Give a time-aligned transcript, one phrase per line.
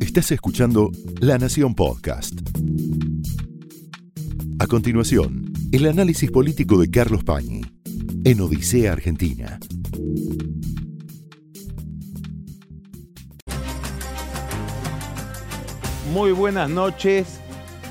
[0.00, 0.90] Estás escuchando
[1.20, 2.40] La Nación Podcast.
[4.58, 7.62] A continuación, el análisis político de Carlos Pañi
[8.24, 9.58] en Odisea Argentina.
[16.12, 17.40] Muy buenas noches,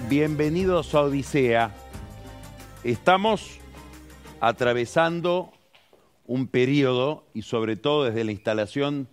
[0.10, 1.74] bienvenidos a Odisea.
[2.84, 3.60] Estamos
[4.42, 5.52] atravesando
[6.28, 9.08] un periodo y sobre todo desde la instalación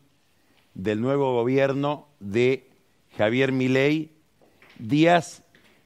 [0.77, 2.69] del nuevo gobierno de
[3.17, 4.11] Javier Milei,
[4.79, 5.43] días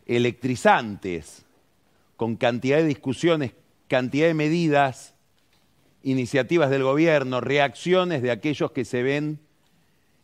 [0.06, 1.44] electrizantes,
[2.16, 3.52] con cantidad de discusiones,
[3.86, 5.14] cantidad de medidas,
[6.02, 9.38] iniciativas del gobierno, reacciones de aquellos que se ven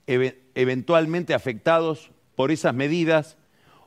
[0.06, 3.36] eventualmente afectados por esas medidas.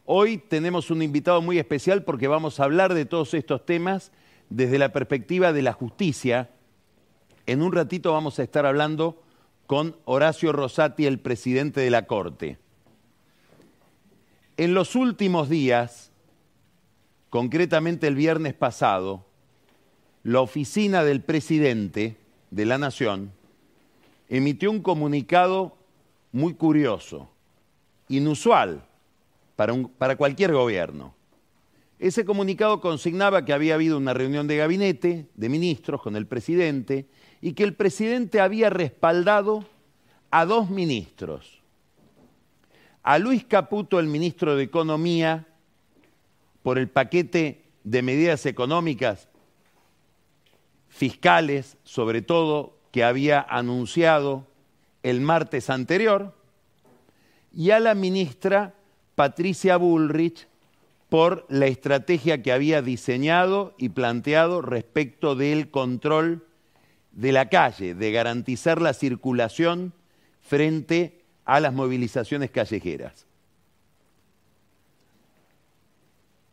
[0.05, 4.13] Hoy tenemos un invitado muy especial porque vamos a hablar de todos estos temas
[4.49, 6.49] desde la perspectiva de la justicia.
[7.45, 9.21] En un ratito vamos a estar hablando
[9.69, 12.57] con Horacio Rosati, el presidente de la Corte.
[14.57, 16.11] En los últimos días,
[17.29, 19.27] concretamente el viernes pasado,
[20.23, 22.17] la oficina del presidente
[22.49, 23.31] de la Nación
[24.27, 25.77] emitió un comunicado
[26.31, 27.29] muy curioso,
[28.07, 28.83] inusual
[29.55, 31.13] para, para, cualquier gobierno.
[31.99, 37.05] Ese comunicado consignaba que había habido una reunión de gabinete de ministros con el presidente
[37.41, 39.65] y que el presidente había respaldado
[40.31, 41.61] a dos ministros,
[43.03, 45.47] a Luis Caputo, el ministro de Economía,
[46.63, 49.29] por el paquete de medidas económicas
[50.89, 54.45] fiscales, sobre todo, que había anunciado
[55.03, 56.35] el martes anterior,
[57.53, 58.75] y a la ministra
[59.15, 60.47] Patricia Bullrich
[61.09, 66.45] por la estrategia que había diseñado y planteado respecto del control
[67.19, 69.91] de la calle, de garantizar la circulación
[70.41, 73.25] frente a las movilizaciones callejeras.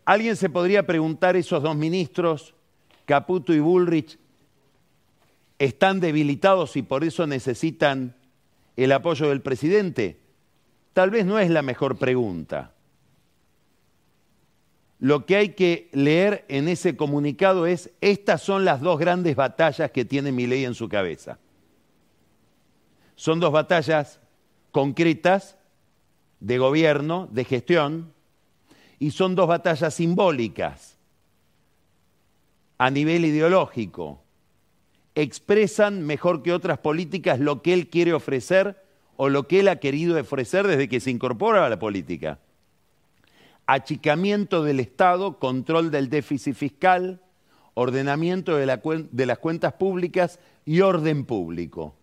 [0.05, 2.55] Alguien se podría preguntar, esos dos ministros,
[3.05, 4.19] Caputo y Bullrich,
[5.60, 8.16] ¿están debilitados y por eso necesitan
[8.76, 10.19] el apoyo del presidente?
[10.93, 12.72] Tal vez no es la mejor pregunta.
[14.98, 19.90] Lo que hay que leer en ese comunicado es, estas son las dos grandes batallas
[19.90, 21.38] que tiene mi ley en su cabeza.
[23.14, 24.20] Son dos batallas
[24.72, 25.58] concretas
[26.40, 28.12] de gobierno, de gestión,
[28.98, 30.98] y son dos batallas simbólicas
[32.78, 34.22] a nivel ideológico.
[35.14, 38.82] Expresan mejor que otras políticas lo que él quiere ofrecer
[39.16, 42.38] o lo que él ha querido ofrecer desde que se incorpora a la política.
[43.66, 47.21] Achicamiento del Estado, control del déficit fiscal,
[47.75, 51.94] ordenamiento de, la, de las cuentas públicas y orden público,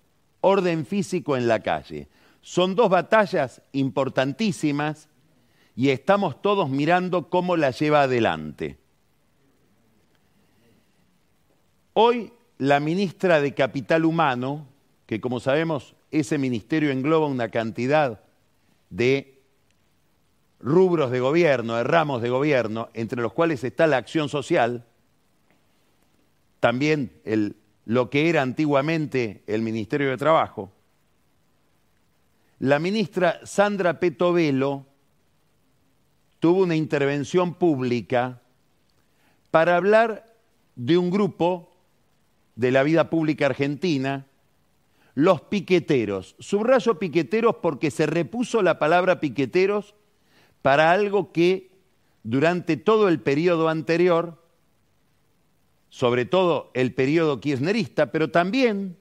[0.41, 2.09] orden físico en la calle.
[2.41, 5.07] Son dos batallas importantísimas
[5.75, 8.77] y estamos todos mirando cómo la lleva adelante.
[11.93, 14.67] Hoy la ministra de Capital Humano,
[15.05, 18.21] que como sabemos ese ministerio engloba una cantidad
[18.89, 19.32] de
[20.63, 24.85] rubros de gobierno, de ramos de gobierno, entre los cuales está la acción social,
[26.61, 27.11] también
[27.85, 30.71] lo que era antiguamente el Ministerio de Trabajo,
[32.59, 34.85] la ministra Sandra Petovelo
[36.39, 38.41] tuvo una intervención pública
[39.51, 40.33] para hablar
[40.77, 41.75] de un grupo
[42.55, 44.27] de la vida pública argentina,
[45.13, 46.37] los piqueteros.
[46.39, 49.93] Subrayo piqueteros porque se repuso la palabra piqueteros
[50.63, 51.69] para algo que
[52.23, 54.41] durante todo el periodo anterior,
[55.89, 58.97] sobre todo el periodo kirchnerista, pero también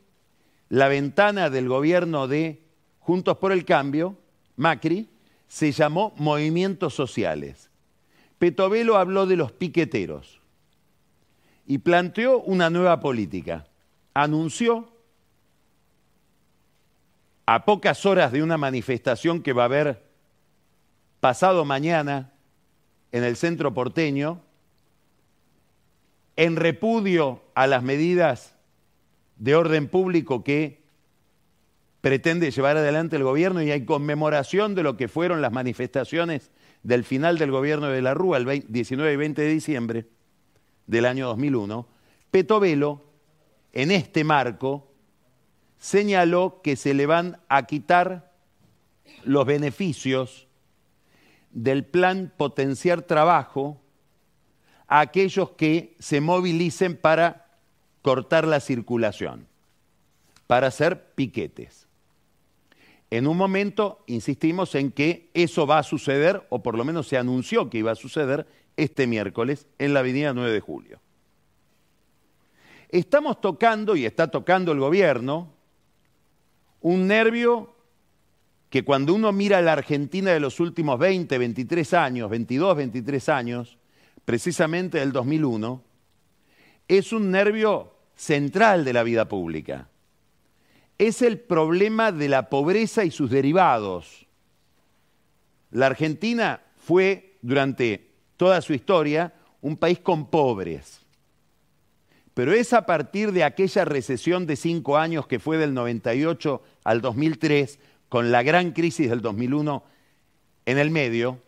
[0.69, 2.61] la ventana del gobierno de
[2.99, 4.19] Juntos por el Cambio,
[4.56, 5.09] Macri,
[5.47, 7.71] se llamó Movimientos Sociales.
[8.39, 10.41] Petovelo habló de los piqueteros
[11.67, 13.69] y planteó una nueva política.
[14.15, 14.89] Anunció
[17.47, 20.12] a pocas horas de una manifestación que va a haber
[21.22, 22.33] pasado mañana
[23.13, 24.41] en el centro porteño,
[26.34, 28.57] en repudio a las medidas
[29.36, 30.83] de orden público que
[32.01, 36.51] pretende llevar adelante el gobierno y hay conmemoración de lo que fueron las manifestaciones
[36.83, 40.07] del final del gobierno de la Rúa el 19 y 20 de diciembre
[40.89, 41.86] del año 2001,
[42.33, 43.01] Petovelo,
[43.72, 44.91] en este marco,
[45.78, 48.33] señaló que se le van a quitar
[49.22, 50.48] los beneficios
[51.53, 53.81] del plan potenciar trabajo
[54.87, 57.47] a aquellos que se movilicen para
[58.03, 59.47] cortar la circulación,
[60.47, 61.87] para hacer piquetes.
[63.10, 67.19] en un momento insistimos en que eso va a suceder, o por lo menos se
[67.19, 68.47] anunció que iba a suceder
[68.78, 71.01] este miércoles en la avenida 9 de julio.
[72.89, 75.53] Estamos tocando, y está tocando el gobierno,
[76.81, 77.72] un nervio
[78.72, 83.77] que cuando uno mira la Argentina de los últimos 20, 23 años, 22, 23 años,
[84.24, 85.83] precisamente del 2001,
[86.89, 89.91] es un nervio central de la vida pública.
[90.97, 94.27] Es el problema de la pobreza y sus derivados.
[95.71, 98.09] La Argentina fue durante
[98.39, 101.03] toda su historia un país con pobres.
[102.33, 107.03] Pero es a partir de aquella recesión de cinco años que fue del 98 al
[107.03, 107.78] 2003,
[108.12, 109.82] con la gran crisis del 2001
[110.66, 111.41] en el medio,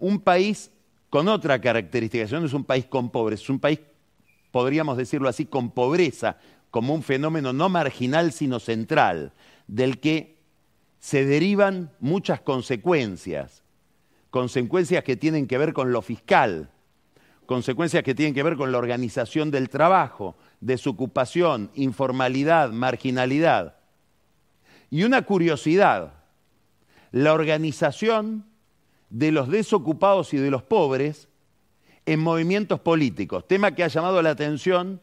[0.00, 0.72] un país
[1.10, 3.78] con otra característica, no es un país con pobres, es un país,
[4.50, 6.38] podríamos decirlo así, con pobreza,
[6.72, 9.32] como un fenómeno no marginal, sino central,
[9.68, 10.40] del que
[10.98, 13.62] se derivan muchas consecuencias,
[14.30, 16.68] consecuencias que tienen que ver con lo fiscal,
[17.46, 23.83] consecuencias que tienen que ver con la organización del trabajo, desocupación, informalidad, marginalidad.
[24.90, 26.14] Y una curiosidad,
[27.10, 28.46] la organización
[29.10, 31.28] de los desocupados y de los pobres
[32.06, 35.00] en movimientos políticos, tema que ha llamado la atención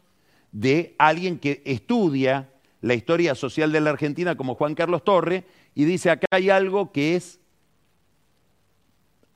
[0.52, 2.50] de alguien que estudia
[2.82, 5.44] la historia social de la Argentina como Juan Carlos Torre
[5.74, 7.40] y dice acá hay algo que es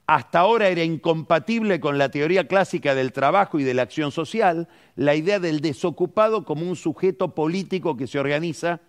[0.07, 4.69] hasta ahora era incompatible con la teoría clásica del trabajo y de la acción social,
[4.95, 8.81] la idea del desocupado como un sujeto político que se organiza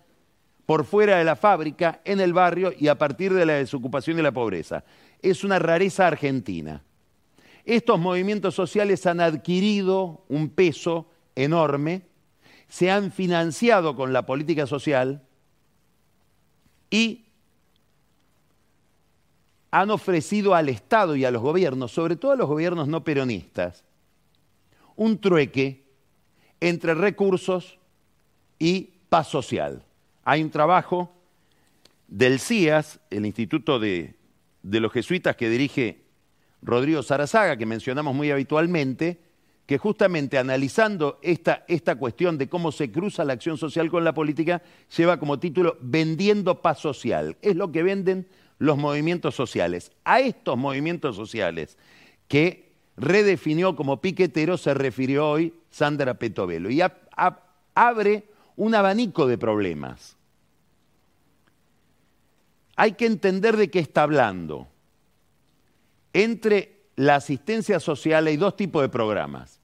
[0.68, 4.22] por fuera de la fábrica, en el barrio y a partir de la desocupación y
[4.22, 4.84] la pobreza
[5.22, 6.84] es una rareza argentina.
[7.64, 12.04] Estos movimientos sociales han adquirido un peso enorme,
[12.68, 15.24] se han financiado con la política social
[16.90, 17.26] y
[19.72, 23.86] han ofrecido al Estado y a los gobiernos, sobre todo a los gobiernos no peronistas,
[24.98, 25.86] un trueque
[26.60, 27.80] entre recursos
[28.60, 29.87] y paz social.
[30.30, 31.10] Hay un trabajo
[32.10, 34.14] del CIAS, el Instituto de
[34.62, 36.02] los jesuitas que dirige
[36.62, 39.22] Rodrigo Sarazaga, que mencionamos muy habitualmente,
[39.66, 44.14] que justamente analizando esta, esta cuestión de cómo se cruza la acción social con la
[44.14, 44.62] política,
[44.98, 47.38] lleva como título Vendiendo paz social.
[47.42, 48.28] Es lo que venden
[48.60, 49.94] los movimientos sociales.
[50.04, 51.78] A estos movimientos sociales
[52.28, 56.82] que redefinió como piquetero se refirió hoy Sandra Petovelo y
[57.76, 58.26] abre
[58.58, 60.17] un abanico de problemas
[62.78, 64.68] hay que entender de qué está hablando.
[66.14, 69.60] Entre la asistencia social hay dos tipos de programas.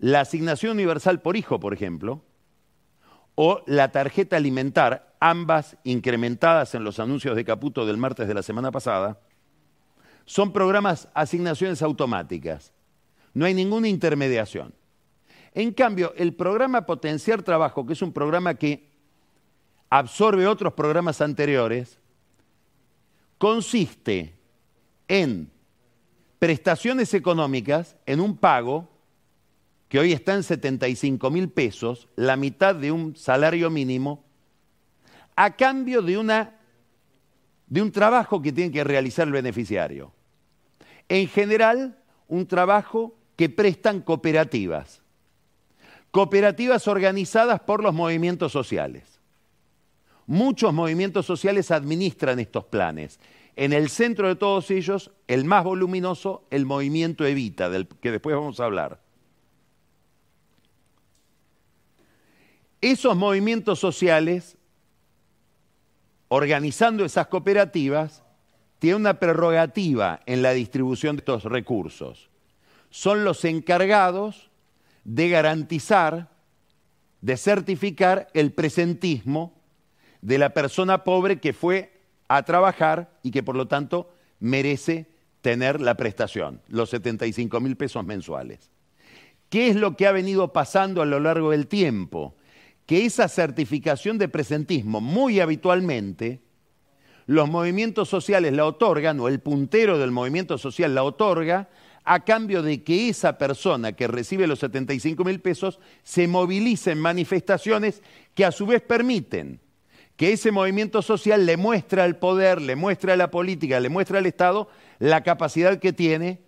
[0.00, 2.22] La asignación universal por hijo, por ejemplo,
[3.36, 8.42] o la tarjeta alimentar, ambas incrementadas en los anuncios de Caputo del martes de la
[8.42, 9.20] semana pasada,
[10.26, 12.72] son programas asignaciones automáticas.
[13.32, 14.74] No hay ninguna intermediación.
[15.52, 18.90] En cambio, el programa Potenciar Trabajo, que es un programa que
[19.88, 22.00] absorbe otros programas anteriores,
[23.44, 24.32] consiste
[25.06, 25.50] en
[26.38, 28.88] prestaciones económicas, en un pago
[29.90, 34.24] que hoy está en 75 mil pesos, la mitad de un salario mínimo,
[35.36, 36.48] a cambio de,
[37.66, 40.14] de un trabajo que tiene que realizar el beneficiario.
[41.10, 41.98] En general,
[42.28, 45.02] un trabajo que prestan cooperativas,
[46.10, 49.13] cooperativas organizadas por los movimientos sociales.
[50.26, 53.20] Muchos movimientos sociales administran estos planes.
[53.56, 58.34] En el centro de todos ellos, el más voluminoso, el movimiento Evita, del que después
[58.34, 59.00] vamos a hablar.
[62.80, 64.56] Esos movimientos sociales,
[66.28, 68.22] organizando esas cooperativas,
[68.78, 72.28] tienen una prerrogativa en la distribución de estos recursos.
[72.90, 74.50] Son los encargados
[75.04, 76.30] de garantizar,
[77.20, 79.53] de certificar el presentismo
[80.24, 81.92] de la persona pobre que fue
[82.28, 85.06] a trabajar y que por lo tanto merece
[85.42, 88.70] tener la prestación, los 75 mil pesos mensuales.
[89.50, 92.34] ¿Qué es lo que ha venido pasando a lo largo del tiempo?
[92.86, 96.40] Que esa certificación de presentismo muy habitualmente
[97.26, 101.68] los movimientos sociales la otorgan, o el puntero del movimiento social la otorga,
[102.02, 106.98] a cambio de que esa persona que recibe los 75 mil pesos se movilice en
[106.98, 108.02] manifestaciones
[108.34, 109.60] que a su vez permiten
[110.16, 114.18] que ese movimiento social le muestra al poder, le muestra a la política, le muestra
[114.18, 114.68] al Estado
[114.98, 116.40] la capacidad que tiene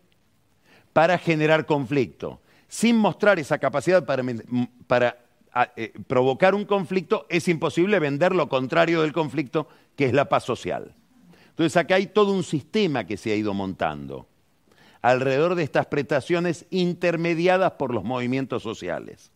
[0.92, 2.40] para generar conflicto.
[2.68, 5.16] Sin mostrar esa capacidad para,
[5.76, 10.44] eh, provocar un conflicto, es imposible vender lo contrario del conflicto, que es la paz
[10.44, 10.94] social.
[11.50, 14.26] Entonces acá hay todo un sistema que se ha ido montando
[15.02, 19.30] alrededor de estas prestaciones intermediadas por los movimientos sociales.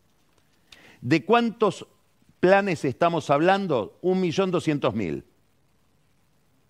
[0.99, 1.87] ¿De cuántos
[2.41, 3.97] planes estamos hablando?
[4.01, 5.23] Un millón doscientos mil,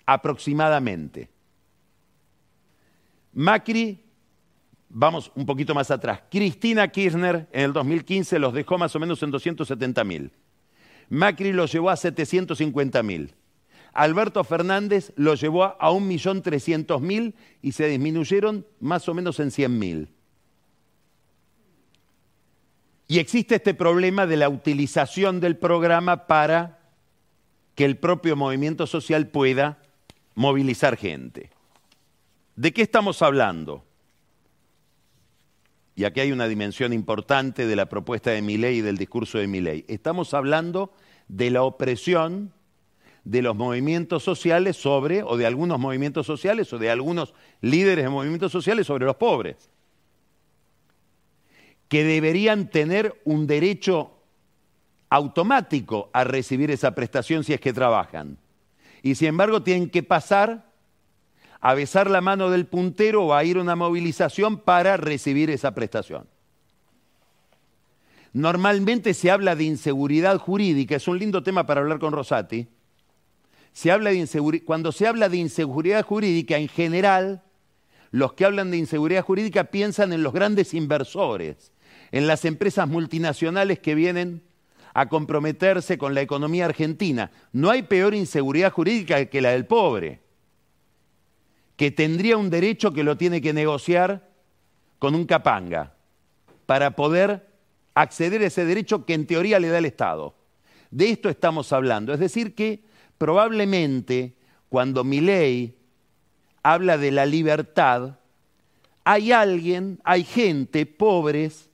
[0.05, 1.29] aproximadamente.
[3.33, 4.03] Macri,
[4.89, 9.23] vamos un poquito más atrás, Cristina Kirchner en el 2015 los dejó más o menos
[9.23, 10.31] en 270 mil.
[11.09, 13.33] Macri los llevó a 750 mil.
[13.93, 20.07] Alberto Fernández lo llevó a 1.300.000 y se disminuyeron más o menos en 100.000.
[23.11, 26.79] Y existe este problema de la utilización del programa para
[27.75, 29.79] que el propio movimiento social pueda
[30.33, 31.49] movilizar gente.
[32.55, 33.83] ¿De qué estamos hablando?
[35.93, 39.47] Y aquí hay una dimensión importante de la propuesta de Miley y del discurso de
[39.47, 39.83] Miley.
[39.89, 40.93] Estamos hablando
[41.27, 42.53] de la opresión
[43.25, 48.09] de los movimientos sociales sobre, o de algunos movimientos sociales, o de algunos líderes de
[48.09, 49.69] movimientos sociales sobre los pobres,
[51.91, 54.11] que deberían tener un derecho
[55.09, 58.37] automático a recibir esa prestación si es que trabajan.
[59.03, 60.71] Y sin embargo tienen que pasar
[61.59, 65.75] a besar la mano del puntero o a ir a una movilización para recibir esa
[65.75, 66.29] prestación.
[68.31, 72.69] Normalmente se habla de inseguridad jurídica, es un lindo tema para hablar con Rosati,
[73.73, 77.43] se habla de cuando se habla de inseguridad jurídica, en general,
[78.11, 81.73] los que hablan de inseguridad jurídica piensan en los grandes inversores,
[82.11, 84.41] en las empresas multinacionales que vienen
[84.93, 87.31] a comprometerse con la economía argentina.
[87.53, 90.19] No hay peor inseguridad jurídica que la del pobre,
[91.77, 94.29] que tendría un derecho que lo tiene que negociar
[94.99, 95.93] con un capanga
[96.65, 97.47] para poder
[97.95, 100.35] acceder a ese derecho que en teoría le da el Estado.
[100.91, 102.13] De esto estamos hablando.
[102.13, 102.83] Es decir, que
[103.17, 104.35] probablemente
[104.69, 105.75] cuando Milei
[106.63, 108.19] habla de la libertad,
[109.03, 111.70] hay alguien, hay gente, pobres,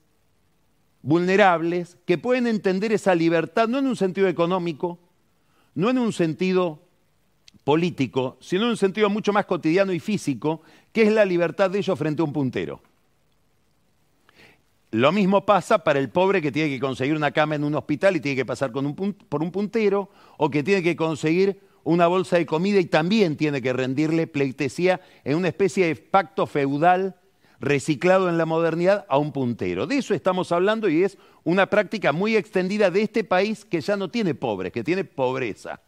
[1.07, 4.99] vulnerables, que pueden entender esa libertad no en un sentido económico,
[5.73, 6.81] no en un sentido
[7.63, 11.79] político, sino en un sentido mucho más cotidiano y físico, que es la libertad de
[11.79, 12.81] ellos frente a un puntero.
[14.91, 18.17] Lo mismo pasa para el pobre que tiene que conseguir una cama en un hospital
[18.17, 18.83] y tiene que pasar por
[19.41, 23.71] un puntero, o que tiene que conseguir una bolsa de comida y también tiene que
[23.71, 27.15] rendirle pleitesía en una especie de pacto feudal
[27.59, 29.87] reciclado en la modernidad a un puntero.
[29.87, 33.97] De eso estamos hablando y es una práctica muy extendida de este país que ya
[33.97, 35.81] no tiene pobres, que tiene pobreza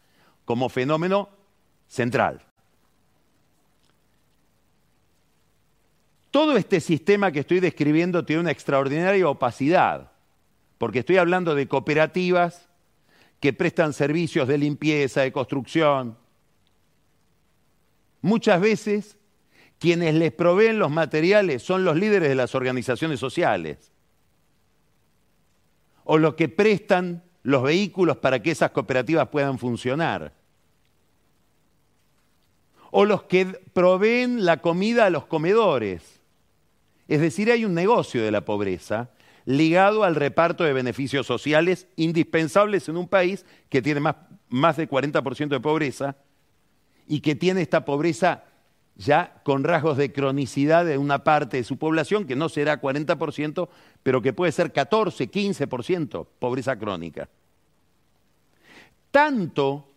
[0.44, 1.28] como fenómeno
[1.86, 2.42] central.
[6.30, 10.12] Todo este sistema que estoy describiendo tiene una extraordinaria opacidad,
[10.78, 12.68] porque estoy hablando de cooperativas
[13.40, 16.16] que prestan servicios de limpieza, de construcción.
[18.20, 19.16] Muchas veces
[19.80, 23.90] quienes les proveen los materiales son los líderes de las organizaciones sociales.
[26.04, 30.34] O los que prestan los vehículos para que esas cooperativas puedan funcionar.
[32.90, 36.20] O los que proveen la comida a los comedores.
[37.08, 39.10] Es decir, hay un negocio de la pobreza
[39.46, 44.16] ligado al reparto de beneficios sociales indispensables en un país que tiene más,
[44.50, 46.16] más del 40% de pobreza
[47.08, 48.44] y que tiene esta pobreza
[49.00, 53.68] ya con rasgos de cronicidad de una parte de su población, que no será 40%,
[54.02, 57.28] pero que puede ser 14, 15% pobreza crónica.
[59.10, 59.88] Tanto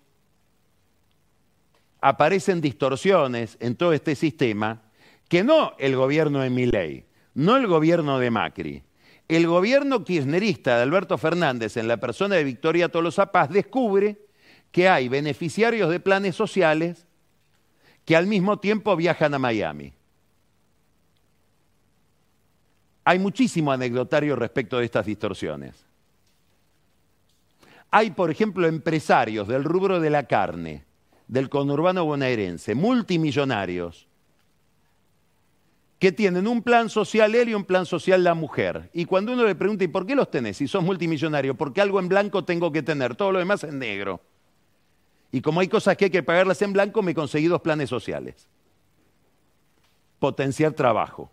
[1.99, 4.81] aparecen distorsiones en todo este sistema
[5.27, 8.83] que no el gobierno de Miley, no el gobierno de Macri,
[9.27, 14.27] el gobierno kirchnerista de Alberto Fernández en la persona de Victoria Tolosa Paz descubre
[14.71, 17.05] que hay beneficiarios de planes sociales
[18.05, 19.93] que al mismo tiempo viajan a Miami.
[23.05, 25.85] Hay muchísimo anecdotario respecto de estas distorsiones.
[27.91, 30.85] Hay, por ejemplo, empresarios del rubro de la carne,
[31.27, 34.07] del conurbano bonaerense, multimillonarios,
[35.99, 38.89] que tienen un plan social él y un plan social la mujer.
[38.93, 40.57] Y cuando uno le pregunta, ¿y por qué los tenés?
[40.57, 44.19] Si sos multimillonario, porque algo en blanco tengo que tener, todo lo demás en negro.
[45.33, 48.47] Y como hay cosas que hay que pagarlas en blanco, me conseguí dos planes sociales.
[50.19, 51.31] Potenciar trabajo.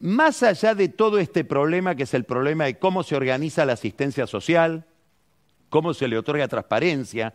[0.00, 3.74] Más allá de todo este problema, que es el problema de cómo se organiza la
[3.74, 4.86] asistencia social,
[5.68, 7.34] cómo se le otorga transparencia,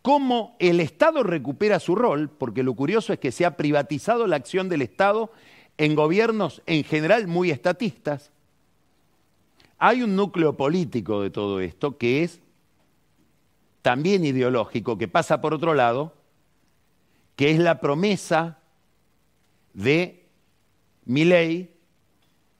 [0.00, 4.36] cómo el Estado recupera su rol, porque lo curioso es que se ha privatizado la
[4.36, 5.30] acción del Estado
[5.76, 8.30] en gobiernos en general muy estatistas.
[9.76, 12.40] Hay un núcleo político de todo esto que es
[13.86, 16.12] también ideológico, que pasa por otro lado,
[17.36, 18.58] que es la promesa
[19.74, 20.26] de
[21.04, 21.72] mi ley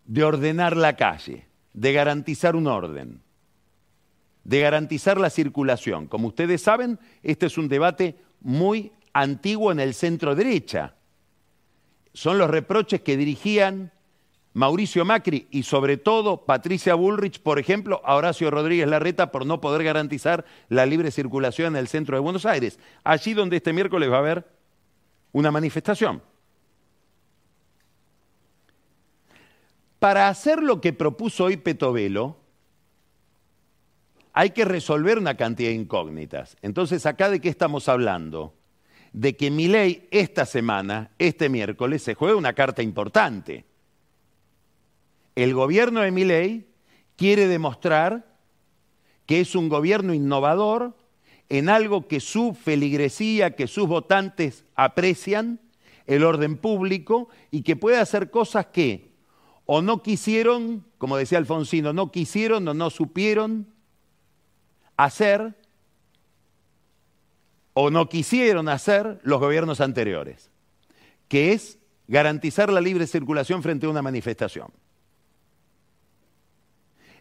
[0.04, 3.22] de ordenar la calle, de garantizar un orden,
[4.44, 6.06] de garantizar la circulación.
[6.06, 10.94] Como ustedes saben, este es un debate muy antiguo en el centro derecha.
[12.12, 13.90] Son los reproches que dirigían
[14.56, 19.60] Mauricio Macri y sobre todo Patricia Bullrich, por ejemplo, a Horacio Rodríguez Larreta por no
[19.60, 24.10] poder garantizar la libre circulación en el centro de Buenos Aires, allí donde este miércoles
[24.10, 24.46] va a haber
[25.32, 26.22] una manifestación.
[29.98, 32.38] Para hacer lo que propuso hoy Petovelo,
[34.32, 36.56] hay que resolver una cantidad de incógnitas.
[36.62, 38.54] Entonces, ¿acá de qué estamos hablando?
[39.12, 43.66] De que mi ley esta semana, este miércoles, se juega una carta importante.
[45.36, 46.66] El gobierno de mi ley
[47.14, 48.26] quiere demostrar
[49.26, 50.96] que es un gobierno innovador
[51.48, 55.60] en algo que su feligresía, que sus votantes aprecian,
[56.06, 59.12] el orden público, y que puede hacer cosas que
[59.66, 63.66] o no quisieron, como decía Alfonsino, no quisieron o no supieron
[64.96, 65.54] hacer,
[67.74, 70.50] o no quisieron hacer los gobiernos anteriores,
[71.28, 71.78] que es
[72.08, 74.72] garantizar la libre circulación frente a una manifestación.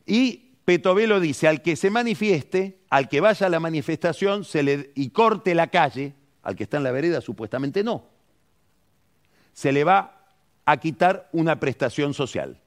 [0.05, 4.91] Y Petovelo dice, al que se manifieste, al que vaya a la manifestación se le,
[4.95, 8.05] y corte la calle, al que está en la vereda supuestamente no,
[9.53, 10.27] se le va
[10.65, 12.59] a quitar una prestación social.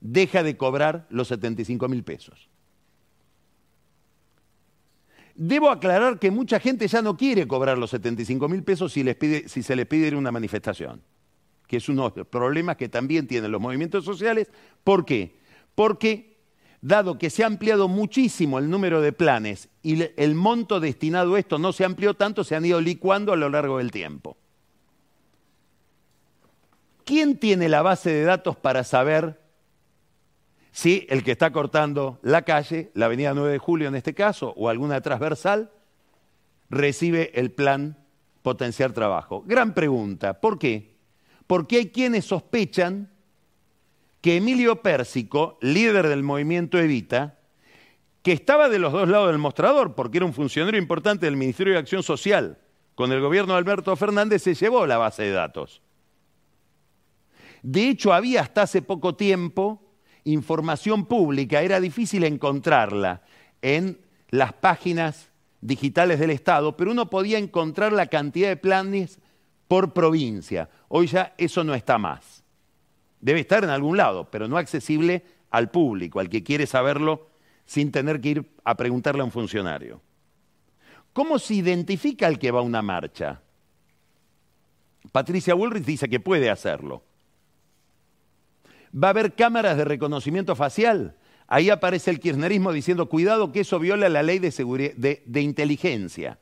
[0.00, 2.48] Deja de cobrar los 75 mil pesos.
[5.34, 9.04] Debo aclarar que mucha gente ya no quiere cobrar los 75 mil pesos si,
[9.46, 11.02] si se les pide una manifestación,
[11.66, 14.50] que es uno de los problemas que también tienen los movimientos sociales.
[14.84, 15.38] ¿Por qué?
[15.74, 16.29] Porque
[16.80, 21.38] dado que se ha ampliado muchísimo el número de planes y el monto destinado a
[21.38, 24.36] esto no se amplió tanto, se han ido licuando a lo largo del tiempo.
[27.04, 29.40] ¿Quién tiene la base de datos para saber
[30.70, 34.54] si el que está cortando la calle, la avenida 9 de Julio en este caso,
[34.56, 35.72] o alguna transversal,
[36.68, 37.98] recibe el plan
[38.42, 39.42] potenciar trabajo?
[39.44, 40.40] Gran pregunta.
[40.40, 40.94] ¿Por qué?
[41.46, 43.10] Porque hay quienes sospechan
[44.20, 47.38] que Emilio Pérsico, líder del movimiento Evita,
[48.22, 51.72] que estaba de los dos lados del mostrador, porque era un funcionario importante del Ministerio
[51.72, 52.58] de Acción Social,
[52.94, 55.80] con el gobierno de Alberto Fernández, se llevó la base de datos.
[57.62, 59.82] De hecho, había hasta hace poco tiempo
[60.24, 63.22] información pública, era difícil encontrarla
[63.62, 65.30] en las páginas
[65.60, 69.18] digitales del Estado, pero uno podía encontrar la cantidad de planes
[69.66, 70.68] por provincia.
[70.88, 72.39] Hoy ya eso no está más.
[73.20, 77.28] Debe estar en algún lado, pero no accesible al público, al que quiere saberlo
[77.66, 80.00] sin tener que ir a preguntarle a un funcionario.
[81.12, 83.40] ¿Cómo se identifica al que va a una marcha?
[85.12, 87.02] Patricia Bullrich dice que puede hacerlo.
[88.92, 91.16] Va a haber cámaras de reconocimiento facial.
[91.46, 96.38] Ahí aparece el kirchnerismo diciendo, cuidado que eso viola la ley de, de inteligencia.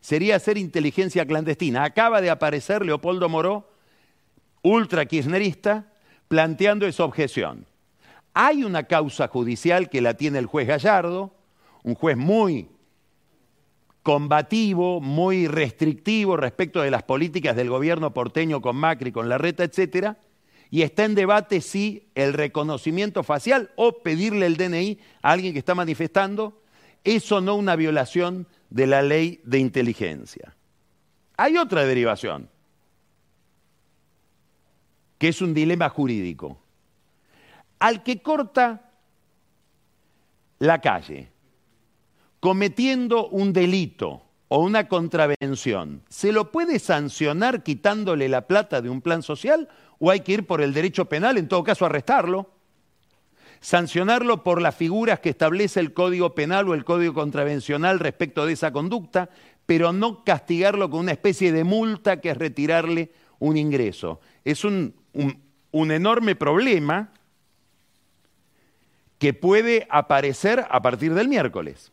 [0.00, 1.84] Sería hacer inteligencia clandestina.
[1.84, 3.70] Acaba de aparecer Leopoldo Moró,
[4.62, 5.87] ultra kirchnerista,
[6.28, 7.66] planteando esa objeción.
[8.34, 11.34] Hay una causa judicial que la tiene el juez Gallardo,
[11.82, 12.68] un juez muy
[14.02, 20.18] combativo, muy restrictivo respecto de las políticas del gobierno porteño con Macri, con Larreta, etcétera,
[20.70, 25.58] y está en debate si el reconocimiento facial o pedirle el DNI a alguien que
[25.58, 26.62] está manifestando
[27.04, 30.54] es o no una violación de la ley de inteligencia.
[31.36, 32.50] Hay otra derivación
[35.18, 36.58] que es un dilema jurídico.
[37.80, 38.90] Al que corta
[40.58, 41.30] la calle
[42.40, 49.00] cometiendo un delito o una contravención, ¿se lo puede sancionar quitándole la plata de un
[49.00, 52.50] plan social o hay que ir por el derecho penal, en todo caso arrestarlo?
[53.60, 58.52] Sancionarlo por las figuras que establece el Código Penal o el Código Contravencional respecto de
[58.52, 59.30] esa conducta,
[59.66, 64.20] pero no castigarlo con una especie de multa que es retirarle un ingreso.
[64.44, 64.94] Es un
[65.72, 67.12] un, enorme problema
[69.18, 71.92] que puede aparecer a partir del miércoles.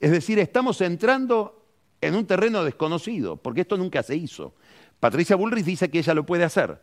[0.00, 1.66] Es decir, estamos entrando
[2.00, 4.54] en un terreno desconocido, porque esto nunca se hizo.
[5.00, 6.80] Patricia Bullrich dice que ella lo puede hacer.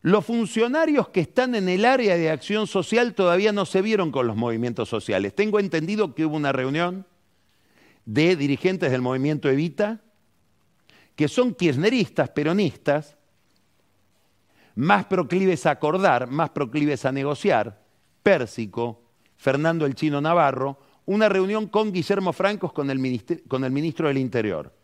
[0.00, 4.26] Los funcionarios que están en el área de acción social todavía no se vieron con
[4.26, 5.34] los movimientos sociales.
[5.34, 7.06] Tengo entendido que hubo una reunión
[8.04, 10.00] de dirigentes del movimiento Evita
[11.22, 13.16] que son kirchneristas, peronistas,
[14.74, 17.80] más proclives a acordar, más proclives a negociar,
[18.24, 19.04] Pérsico,
[19.36, 24.74] Fernando el Chino Navarro, una reunión con Guillermo Francos, con el, ministro del Interior.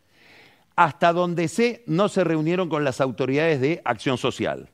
[0.76, 4.70] Hasta donde sé, no se reunieron con las autoridades de acción social.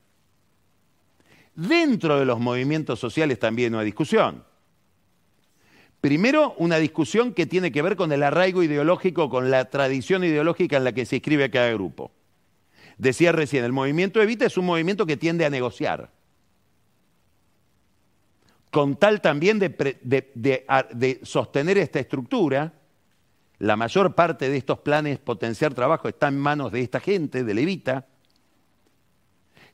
[1.55, 4.45] Dentro de los movimientos sociales también una discusión.
[6.05, 10.77] Primero, una discusión que tiene que ver con el arraigo ideológico, con la tradición ideológica
[10.77, 12.13] en la que se inscribe cada grupo.
[12.99, 16.11] Decía recién, el movimiento Evita es un movimiento que tiende a negociar
[18.71, 22.75] con tal también de, sostener esta estructura,
[23.59, 27.55] la mayor parte de estos planes potenciar trabajo está en manos de esta gente, de
[27.55, 28.09] Levita,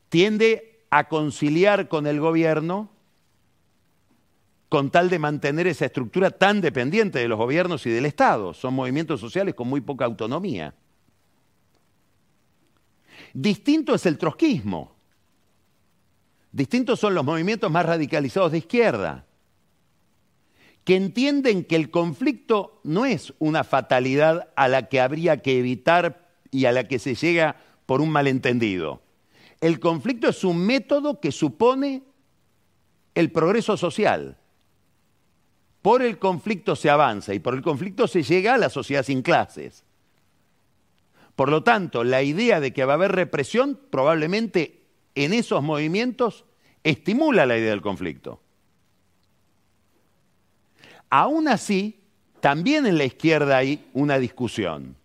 [0.09, 2.90] tiende a conciliar con el gobierno
[4.71, 8.55] con tal de mantener esa estructura tan dependiente de los gobiernos y del Estado.
[8.55, 10.73] Son movimientos sociales con muy poca autonomía.
[13.35, 14.95] Distinto es el trotskismo.
[16.53, 19.27] Distintos son los movimientos más radicalizados de izquierda,
[20.85, 26.31] que entienden que el conflicto no es una fatalidad a la que habría que evitar
[26.53, 27.57] y a la que se llega
[27.87, 29.03] por un malentendido.
[29.61, 32.05] El conflicto es un método que supone
[33.17, 34.40] el progreso social.
[35.83, 39.23] Por el conflicto se avanza y por el conflicto se llega a la sociedad sin
[39.23, 39.85] clases.
[41.37, 44.83] Por lo tanto, la idea de que va a haber represión probablemente
[45.15, 46.45] en esos movimientos
[46.85, 48.41] estimula la idea del conflicto.
[51.09, 52.01] Aún así,
[52.41, 54.97] también en la izquierda hay una discusión.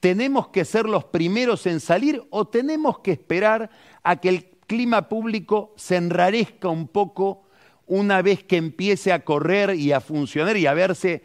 [0.00, 3.70] ¿Tenemos que ser los primeros en salir o tenemos que esperar
[4.02, 7.47] a que el clima público se enrarezca un poco
[7.88, 11.24] una vez que empiece a correr y a funcionar y a verse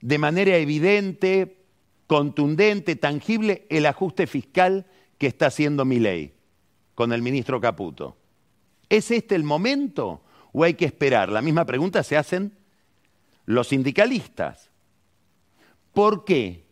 [0.00, 1.58] de manera evidente,
[2.06, 4.86] contundente, tangible el ajuste fiscal
[5.18, 6.34] que está haciendo mi ley?
[6.98, 8.16] con el ministro Caputo.
[8.88, 11.28] ¿Es este el momento o hay que esperar?
[11.28, 12.58] La misma pregunta se hacen
[13.44, 14.72] los sindicalistas.
[15.92, 16.66] ¿Por qué?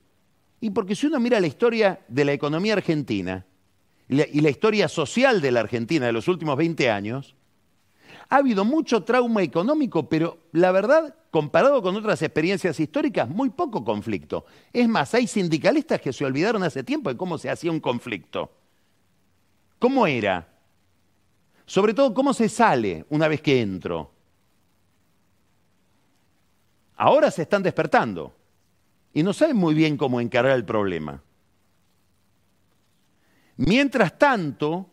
[0.61, 3.47] Y porque si uno mira la historia de la economía argentina
[4.09, 7.36] y la historia social de la Argentina de los últimos 20 años,
[8.29, 13.85] ha habido mucho trauma económico, pero la verdad, comparado con otras experiencias históricas, muy poco
[13.85, 14.47] conflicto.
[14.73, 18.51] Es más, hay sindicalistas que se olvidaron hace tiempo de cómo se hacía un conflicto.
[19.79, 20.49] ¿Cómo era?
[21.67, 24.11] Sobre todo, ¿cómo se sale una vez que entro?
[26.97, 28.35] Ahora se están despertando
[29.13, 31.23] y no saben muy bien cómo encarar el problema.
[33.57, 34.91] Mientras tanto,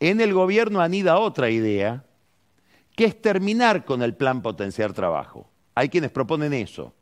[0.00, 2.04] en el gobierno anida otra idea,
[2.94, 5.50] que es terminar con el plan potenciar trabajo.
[5.74, 6.94] Hay quienes proponen eso.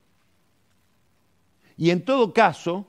[1.76, 2.87] Y en todo caso,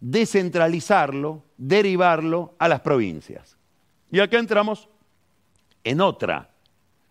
[0.00, 3.56] descentralizarlo, derivarlo a las provincias.
[4.10, 4.88] Y acá entramos
[5.84, 6.50] en otra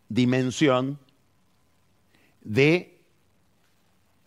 [0.10, 1.00] dimensión
[2.42, 3.00] de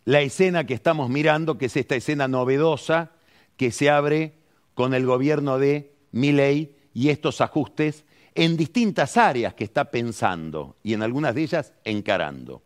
[0.05, 3.13] la escena que estamos mirando, que es esta escena novedosa
[3.57, 4.35] que se abre
[4.75, 8.05] con el gobierno de Milei y estos ajustes
[8.35, 12.63] en distintas áreas que está pensando y en algunas de ellas encarando.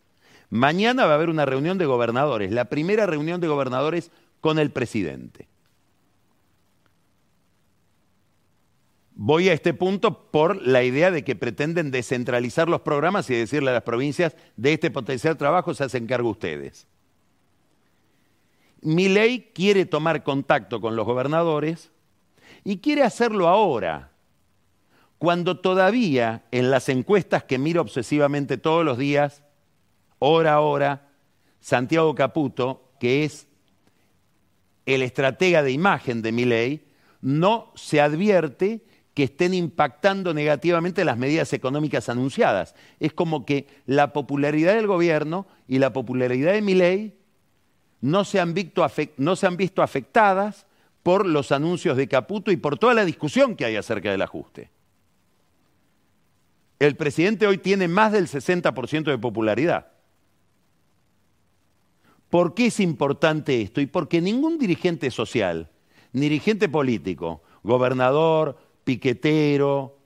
[0.51, 4.11] Mañana va a haber una reunión de gobernadores, la primera reunión de gobernadores
[4.41, 5.49] con el presidente.
[9.21, 13.71] Voy a este punto por la idea de que pretenden descentralizar los programas y decirle
[13.71, 16.87] a las provincias, de este potencial trabajo se hacen cargo ustedes.
[18.81, 21.91] Mi ley quiere tomar contacto con los gobernadores
[22.63, 24.08] y quiere hacerlo ahora,
[25.19, 29.43] cuando todavía en las encuestas que miro obsesivamente todos los días,
[30.21, 31.09] hora a hora,
[31.61, 33.49] Santiago Caputo, que es
[34.87, 36.87] el estratega de imagen de mi ley,
[37.21, 42.77] no se advierte que estén impactando negativamente las medidas económicas anunciadas.
[43.01, 47.19] Es como que la popularidad del gobierno y la popularidad de mi ley
[48.01, 50.67] no se han visto, no se han visto afectadas
[51.03, 54.71] por los anuncios de Caputo y por toda la discusión que hay acerca del ajuste.
[56.79, 59.89] El presidente hoy tiene más del 60% de popularidad.
[62.31, 63.81] ¿Por qué es importante esto?
[63.81, 65.71] Y porque ningún dirigente social,
[66.13, 69.99] dirigente político, gobernador, piquetero,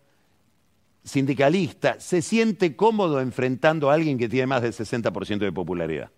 [1.05, 6.11] sindicalista, se siente cómodo enfrentando a alguien que tiene más del 60% de popularidad.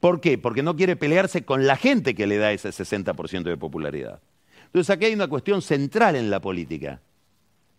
[0.00, 0.38] ¿Por qué?
[0.38, 4.20] Porque no quiere pelearse con la gente que le da ese 60% de popularidad.
[4.66, 7.00] Entonces aquí hay una cuestión central en la política.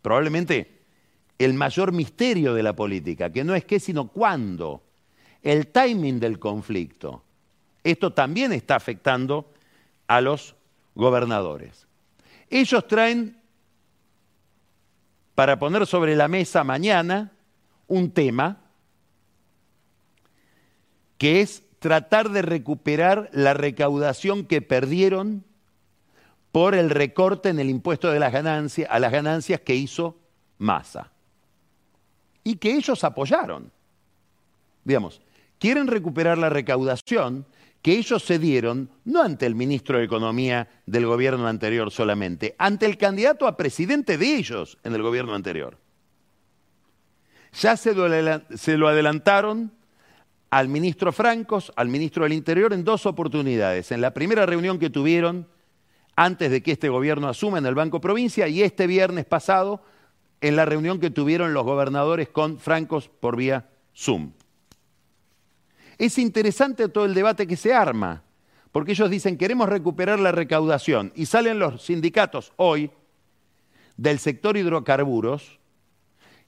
[0.02, 0.77] Probablemente
[1.40, 4.84] el mayor misterio de la política, que no es qué, sino cuándo.
[5.44, 7.24] El timing del conflicto.
[7.84, 9.52] Esto también está afectando
[10.08, 10.56] a los
[10.96, 11.88] gobernadores.
[12.50, 13.38] Ellos traen
[15.36, 17.32] para poner sobre la mesa mañana
[17.88, 18.58] un tema
[21.18, 25.44] que es tratar de recuperar la recaudación que perdieron
[26.52, 30.18] por el recorte en el impuesto de las ganancias, a las ganancias que hizo
[30.58, 31.12] Massa.
[32.48, 33.70] Y que ellos apoyaron.
[34.86, 35.20] Digamos,
[35.60, 37.46] quieren recuperar la recaudación
[37.82, 42.86] que ellos se dieron no ante el ministro de Economía del gobierno anterior solamente, ante
[42.86, 45.78] el candidato a presidente de ellos en el gobierno anterior.
[47.60, 49.74] Ya se lo, adelantaron
[50.50, 53.92] al ministro Francos, al ministro del Interior, en dos oportunidades.
[53.92, 55.50] En la primera reunión que tuvieron
[56.16, 59.84] antes de que este gobierno asuma en el Banco Provincia y este viernes pasado
[60.42, 64.32] en la reunión que tuvieron los gobernadores con Francos por vía Zoom.
[65.98, 68.24] Es interesante todo el debate que se arma,
[68.72, 72.92] porque ellos dicen queremos recuperar la recaudación y salen los sindicatos hoy
[73.98, 75.60] del sector hidrocarburos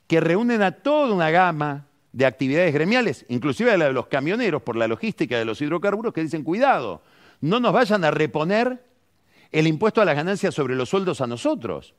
[0.08, 4.76] que reúnen a toda una gama de actividades gremiales, inclusive la de los camioneros por
[4.76, 7.02] la logística de los hidrocarburos, que dicen, cuidado,
[7.42, 8.84] no nos vayan a reponer
[9.52, 11.94] el impuesto a las ganancias sobre los sueldos a nosotros.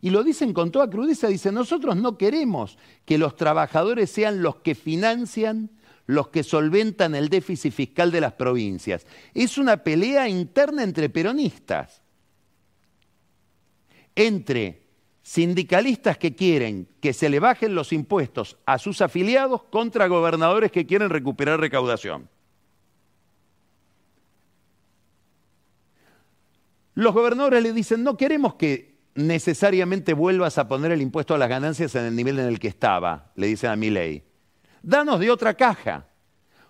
[0.00, 4.56] Y lo dicen con toda crudeza, dicen, nosotros no queremos que los trabajadores sean los
[4.56, 5.70] que financian,
[6.06, 9.06] los que solventan el déficit fiscal de las provincias.
[9.34, 12.02] Es una pelea interna entre peronistas,
[14.14, 14.86] entre
[15.22, 20.86] sindicalistas que quieren que se le bajen los impuestos a sus afiliados contra gobernadores que
[20.86, 22.28] quieren recuperar recaudación.
[26.94, 31.48] Los gobernadores le dicen, no queremos que necesariamente vuelvas a poner el impuesto a las
[31.48, 34.22] ganancias en el nivel en el que estaba, le dicen a mi ley.
[34.82, 36.06] Danos de otra caja.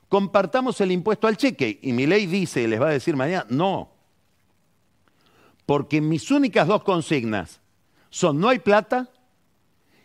[0.08, 1.78] Compartamos el impuesto al cheque.
[1.82, 3.92] Y mi ley dice, les va a decir mañana, no.
[5.66, 7.60] Porque mis únicas dos consignas
[8.08, 9.10] son no hay plata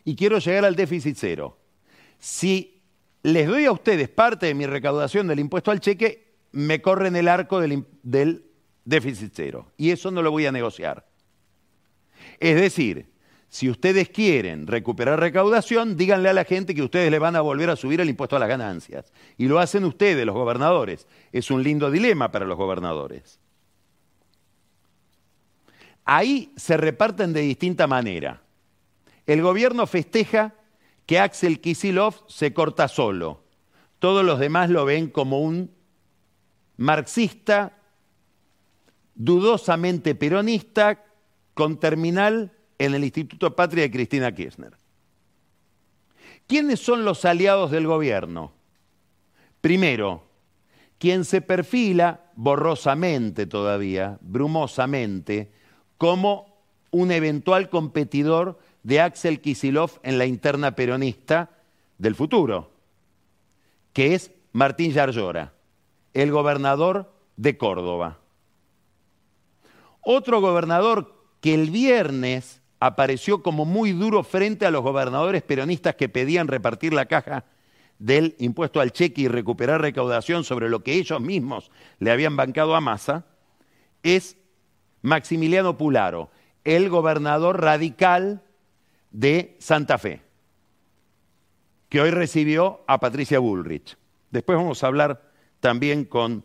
[0.04, 1.60] y quiero llegar al déficit cero.
[2.20, 2.82] Si
[3.22, 7.28] les doy a ustedes parte de mi recaudación del impuesto al cheque, me corren el
[7.28, 8.46] arco del
[8.84, 9.72] déficit cero.
[9.78, 11.11] Y eso no lo voy a negociar.
[12.42, 13.06] Es decir,
[13.50, 17.70] si ustedes quieren recuperar recaudación, díganle a la gente que ustedes le van a volver
[17.70, 19.14] a subir el impuesto a las ganancias.
[19.38, 21.08] Y lo hacen ustedes, los gobernadores.
[21.32, 23.40] Es un lindo dilema para los gobernadores.
[26.04, 28.42] Ahí se reparten de distinta manera.
[29.28, 30.56] El gobierno festeja
[31.06, 33.44] que Axel Kisilov se corta solo.
[34.00, 35.70] Todos los demás lo ven como un
[36.78, 37.78] marxista,
[39.14, 41.04] dudosamente peronista,
[41.54, 44.74] con terminal en el Instituto Patria de Cristina Kirchner.
[46.48, 48.52] ¿Quiénes son los aliados del gobierno?
[49.62, 50.24] Primero,
[50.98, 55.52] quien se perfila borrosamente todavía, brumosamente,
[55.98, 61.50] como un eventual competidor de Axel Kisilov en la interna peronista
[61.98, 62.72] del futuro,
[63.94, 65.54] que es Martín Yarlora,
[66.14, 68.18] el gobernador de Córdoba.
[70.02, 76.10] Otro gobernador que el viernes apareció como muy duro frente a los gobernadores peronistas que
[76.10, 77.46] pedían repartir la caja
[78.00, 82.76] del impuesto al cheque y recuperar recaudación sobre lo que ellos mismos le habían bancado
[82.76, 83.26] a Massa,
[84.02, 84.38] es
[85.04, 86.32] Maximiliano Pularo,
[86.64, 88.44] el gobernador radical
[89.12, 90.22] de Santa Fe,
[91.90, 93.98] que hoy recibió a Patricia Bullrich.
[94.32, 96.44] Después vamos a hablar también con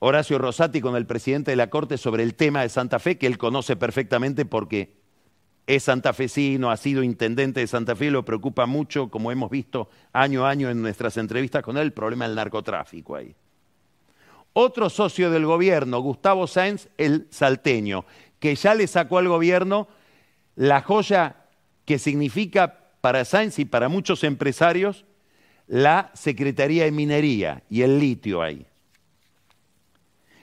[0.00, 3.26] Horacio Rosati, con el presidente de la Corte, sobre el tema de Santa Fe, que
[3.26, 4.96] él conoce perfectamente porque
[5.66, 10.46] es santafesino, ha sido intendente de Santa Fe, lo preocupa mucho, como hemos visto año
[10.46, 13.34] a año en nuestras entrevistas con él, el problema del narcotráfico ahí.
[14.52, 18.06] Otro socio del gobierno, Gustavo Sáenz, el salteño,
[18.38, 19.88] que ya le sacó al gobierno
[20.56, 21.36] la joya
[21.84, 25.04] que significa para Sáenz y para muchos empresarios
[25.66, 28.66] la Secretaría de Minería y el litio ahí.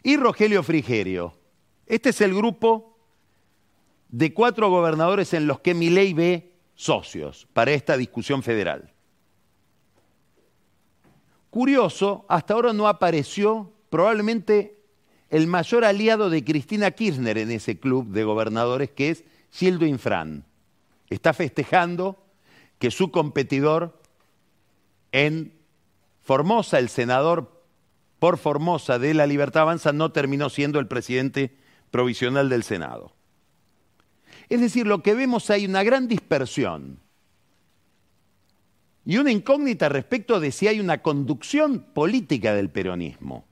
[0.05, 1.33] Y Rogelio Frigerio.
[1.87, 2.95] Este es el grupo
[4.07, 8.93] de cuatro gobernadores en los que mi ley ve socios para esta discusión federal.
[11.49, 14.77] Curioso, hasta ahora no apareció probablemente
[15.31, 20.45] el mayor aliado de Cristina Kirchner en ese club de gobernadores, que es Gildo Infran.
[21.09, 22.23] Está festejando
[22.77, 23.99] que su competidor
[25.11, 25.51] en
[26.21, 27.54] Formosa, el senador
[28.19, 31.55] por Formosa de la Libertad Avanza, no terminó siendo el presidente
[31.91, 33.13] provisional del Senado.
[34.49, 36.99] Es decir, lo que vemos hay una gran dispersión
[39.05, 43.45] y una incógnita respecto de si hay una conducción política del peronismo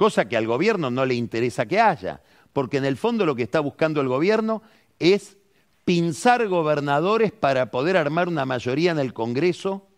[0.00, 2.22] cosa que al gobierno no le interesa que haya,
[2.54, 4.62] porque en el fondo lo que está buscando el gobierno
[4.98, 5.36] es
[5.84, 9.89] pinzar gobernadores para poder armar una mayoría en el Congreso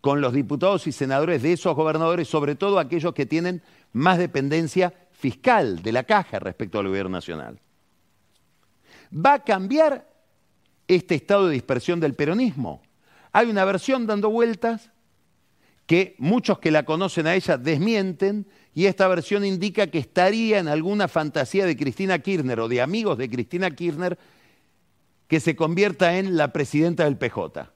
[0.00, 4.94] con los diputados y senadores de esos gobernadores, sobre todo aquellos que tienen más dependencia
[5.10, 7.58] fiscal de la caja respecto al gobierno nacional.
[9.12, 10.08] ¿Va a cambiar
[10.86, 12.82] este estado de dispersión del peronismo?
[13.32, 14.90] Hay una versión dando vueltas
[15.86, 20.68] que muchos que la conocen a ella desmienten y esta versión indica que estaría en
[20.68, 24.18] alguna fantasía de Cristina Kirchner o de amigos de Cristina Kirchner
[25.26, 27.72] que se convierta en la presidenta del PJ.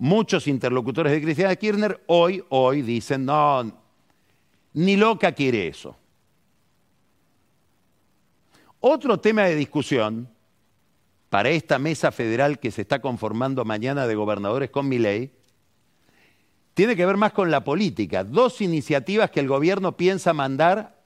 [0.00, 3.70] Muchos interlocutores de Cristina Kirchner hoy, hoy dicen, no,
[4.72, 5.94] ni loca quiere eso.
[8.80, 10.26] Otro tema de discusión
[11.28, 15.32] para esta mesa federal que se está conformando mañana de gobernadores con mi ley
[16.72, 18.24] tiene que ver más con la política.
[18.24, 20.98] Dos iniciativas que el gobierno piensa mandar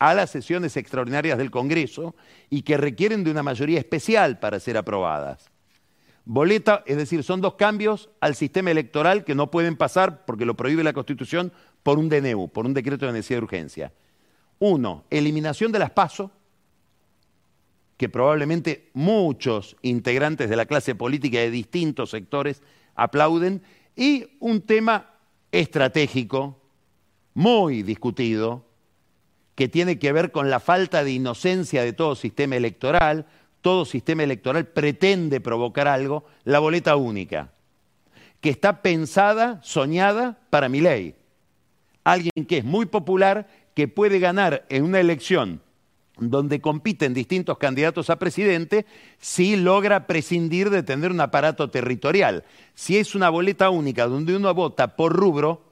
[0.00, 2.16] a las sesiones extraordinarias del Congreso
[2.48, 5.52] y que requieren de una mayoría especial para ser aprobadas.
[6.32, 10.54] Boleta, es decir, son dos cambios al sistema electoral que no pueden pasar, porque lo
[10.54, 13.92] prohíbe la Constitución, por un DNU, por un decreto de necesidad de urgencia.
[14.60, 16.30] Uno, eliminación de las PASO,
[17.96, 22.62] que probablemente muchos integrantes de la clase política de distintos sectores
[22.94, 23.60] aplauden,
[23.96, 25.10] y un tema
[25.50, 26.62] estratégico,
[27.34, 28.70] muy discutido,
[29.56, 33.26] que tiene que ver con la falta de inocencia de todo sistema electoral.
[33.60, 37.52] Todo sistema electoral pretende provocar algo, la boleta única,
[38.40, 41.14] que está pensada, soñada para mi ley.
[42.04, 45.60] Alguien que es muy popular, que puede ganar en una elección
[46.20, 48.84] donde compiten distintos candidatos a presidente,
[49.18, 52.44] si logra prescindir de tener un aparato territorial.
[52.74, 55.64] Si es una boleta única donde uno vota por rubro,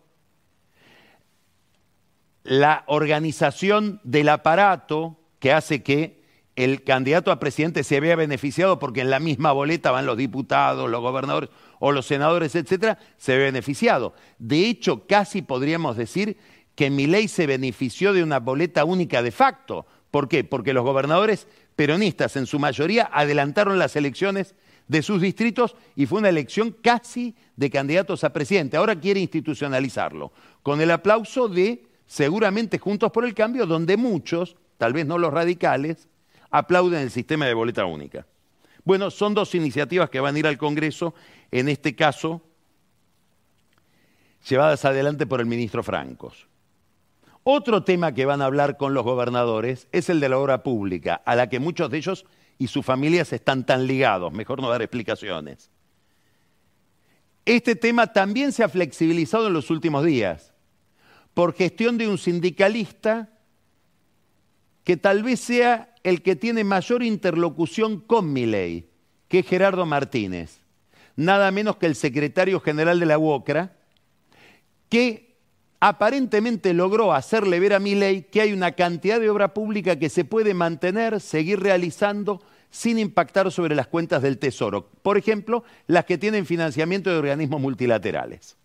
[2.45, 6.18] la organización del aparato que hace que
[6.65, 10.91] el candidato a presidente se vea beneficiado porque en la misma boleta van los diputados,
[10.91, 14.15] los gobernadores o los senadores, etcétera, se ve beneficiado.
[14.39, 16.37] De hecho, casi podríamos decir
[16.75, 20.45] que mi ley se benefició de una boleta única de facto, ¿Por qué?
[20.45, 24.55] Porque los gobernadores peronistas en su mayoría adelantaron las elecciones
[24.89, 28.77] de sus distritos y fue una elección casi de candidatos a presidente.
[28.77, 34.95] Ahora quiere institucionalizarlo, con el aplauso de seguramente Juntos por el Cambio, donde muchos, tal
[34.95, 36.09] vez no los radicales,
[36.51, 38.27] aplauden el sistema de boleta única.
[38.85, 41.15] Bueno, son dos iniciativas que van a ir al Congreso,
[41.51, 42.43] en este caso
[44.49, 46.47] llevadas adelante por el ministro Francos.
[47.43, 51.23] Otro tema que van a hablar con los gobernadores es el de la obra pública,
[51.25, 52.27] a la que muchos de ellos
[52.59, 54.33] y sus familias están tan ligados.
[54.33, 55.71] Mejor no dar explicaciones.
[57.45, 60.53] Este tema también se ha flexibilizado en los últimos días
[61.33, 63.31] por gestión de un sindicalista
[64.85, 68.89] que tal vez sea el que tiene mayor interlocución con mi ley,
[69.29, 70.61] que es Gerardo Martínez,
[71.17, 73.77] nada menos que el secretario general de la UOCRA,
[74.89, 75.37] que
[75.81, 80.09] aparentemente logró hacerle ver a mi ley que hay una cantidad de obra pública que
[80.09, 84.89] se puede mantener, seguir realizando sin impactar sobre las cuentas del Tesoro.
[85.03, 88.57] Por ejemplo, las que tienen financiamiento de organismos multilaterales.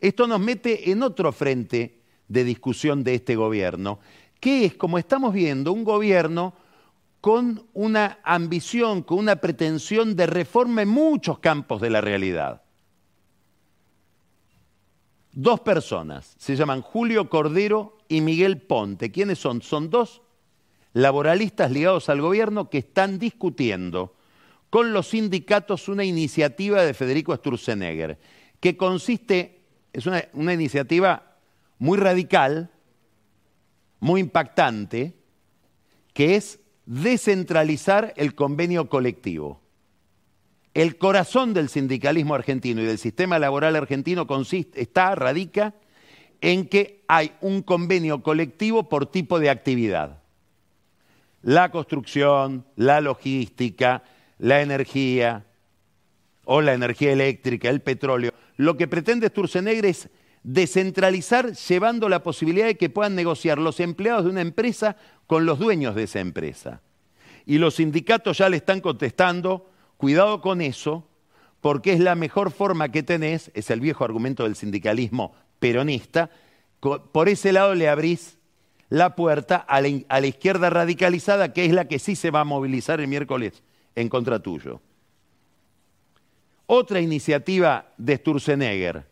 [0.00, 4.00] Esto nos mete en otro frente de discusión de este gobierno,
[4.40, 6.54] que es, como estamos viendo, un gobierno
[7.20, 12.62] con una ambición, con una pretensión de reforma en muchos campos de la realidad
[15.32, 19.10] dos personas, se llaman Julio Cordero y Miguel Ponte.
[19.10, 19.62] ¿Quiénes son?
[19.62, 20.22] Son dos
[20.92, 24.14] laboralistas ligados al gobierno que están discutiendo
[24.70, 28.18] con los sindicatos una iniciativa de Federico Sturzenegger,
[28.60, 29.60] que consiste,
[29.92, 31.36] es una, una iniciativa
[31.78, 32.70] muy radical,
[34.00, 35.14] muy impactante,
[36.12, 39.60] que es descentralizar el convenio colectivo.
[40.74, 45.74] El corazón del sindicalismo argentino y del sistema laboral argentino consiste, está, radica
[46.40, 50.22] en que hay un convenio colectivo por tipo de actividad.
[51.42, 54.02] La construcción, la logística,
[54.38, 55.46] la energía
[56.44, 58.32] o la energía eléctrica, el petróleo.
[58.56, 60.08] Lo que pretende Sturzenegger es
[60.42, 65.58] descentralizar llevando la posibilidad de que puedan negociar los empleados de una empresa con los
[65.58, 66.80] dueños de esa empresa.
[67.46, 69.70] Y los sindicatos ya le están contestando
[70.00, 71.06] Cuidado con eso,
[71.60, 76.30] porque es la mejor forma que tenés, es el viejo argumento del sindicalismo peronista,
[76.80, 78.38] por ese lado le abrís
[78.88, 82.98] la puerta a la, izquierda radicalizada, que es la que sí se va a movilizar
[82.98, 83.62] el miércoles
[83.94, 84.80] en contra tuyo.
[86.64, 89.06] Otra iniciativa de Sturzenegger,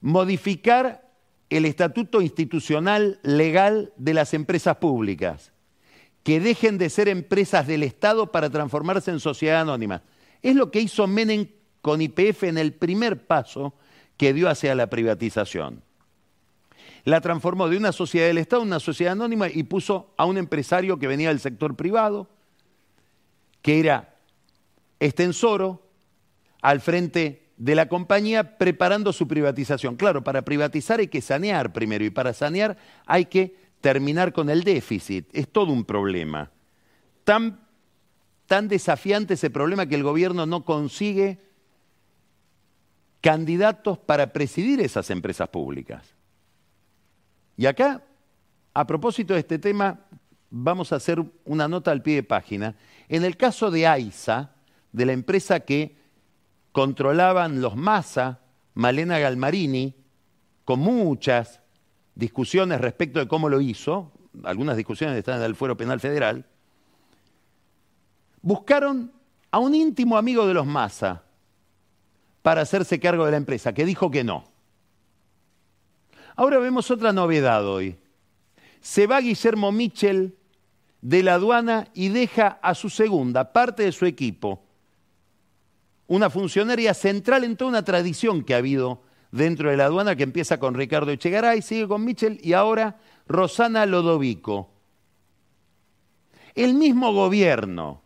[0.00, 1.08] modificar
[1.50, 5.52] el estatuto institucional legal de las empresas públicas
[6.22, 10.02] que dejen de ser empresas del Estado para transformarse en sociedad anónima.
[10.42, 11.48] Es lo que hizo Menem
[11.80, 13.74] con IPF en el primer paso
[14.16, 15.82] que dio hacia la privatización.
[17.04, 20.36] La transformó de una sociedad del Estado a una sociedad anónima y puso a un
[20.36, 22.28] empresario que venía del sector privado,
[23.62, 24.14] que era
[24.98, 25.82] extensoro,
[26.60, 29.96] al frente de la compañía preparando su privatización.
[29.96, 34.64] Claro, para privatizar hay que sanear primero y para sanear hay que terminar con el
[34.64, 35.28] déficit.
[35.34, 36.50] Es todo un problema.
[37.22, 37.60] Tan,
[38.46, 41.38] tan desafiante ese problema que el gobierno no consigue
[43.20, 46.14] candidatos para presidir esas empresas públicas.
[47.58, 48.02] Y acá,
[48.72, 50.00] a propósito de este tema,
[50.48, 52.74] vamos a hacer una nota al pie de página.
[53.06, 54.54] En el caso de AISA,
[54.92, 55.99] de la empresa que
[56.72, 58.40] controlaban los Massa,
[58.74, 59.94] Malena Galmarini,
[60.64, 61.60] con muchas
[62.14, 64.12] discusiones respecto de cómo lo hizo,
[64.44, 66.44] algunas discusiones están en el Fuero Penal Federal,
[68.42, 69.12] buscaron
[69.50, 71.24] a un íntimo amigo de los Massa
[72.42, 74.44] para hacerse cargo de la empresa, que dijo que no.
[76.36, 77.98] Ahora vemos otra novedad hoy.
[78.80, 80.36] Se va Guillermo Michel
[81.02, 84.62] de la aduana y deja a su segunda parte de su equipo,
[86.10, 90.24] una funcionaria central en toda una tradición que ha habido dentro de la aduana que
[90.24, 92.98] empieza con Ricardo Echegaray, sigue con Michel y ahora
[93.28, 94.72] Rosana Lodovico.
[96.56, 98.02] El mismo gobierno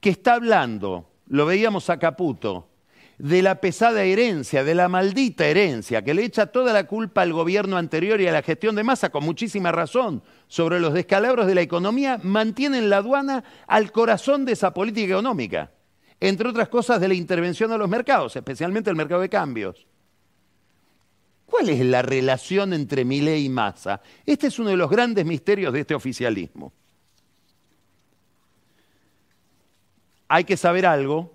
[0.00, 2.70] que está hablando, lo veíamos a Caputo,
[3.18, 7.34] de la pesada herencia, de la maldita herencia, que le echa toda la culpa al
[7.34, 11.54] gobierno anterior y a la gestión de masa, con muchísima razón, sobre los descalabros de
[11.54, 15.70] la economía, mantienen la aduana al corazón de esa política económica
[16.28, 19.88] entre otras cosas, de la intervención a los mercados, especialmente el mercado de cambios.
[21.44, 24.00] ¿Cuál es la relación entre Milei y Massa?
[24.24, 26.72] Este es uno de los grandes misterios de este oficialismo.
[30.28, 31.34] Hay que saber algo,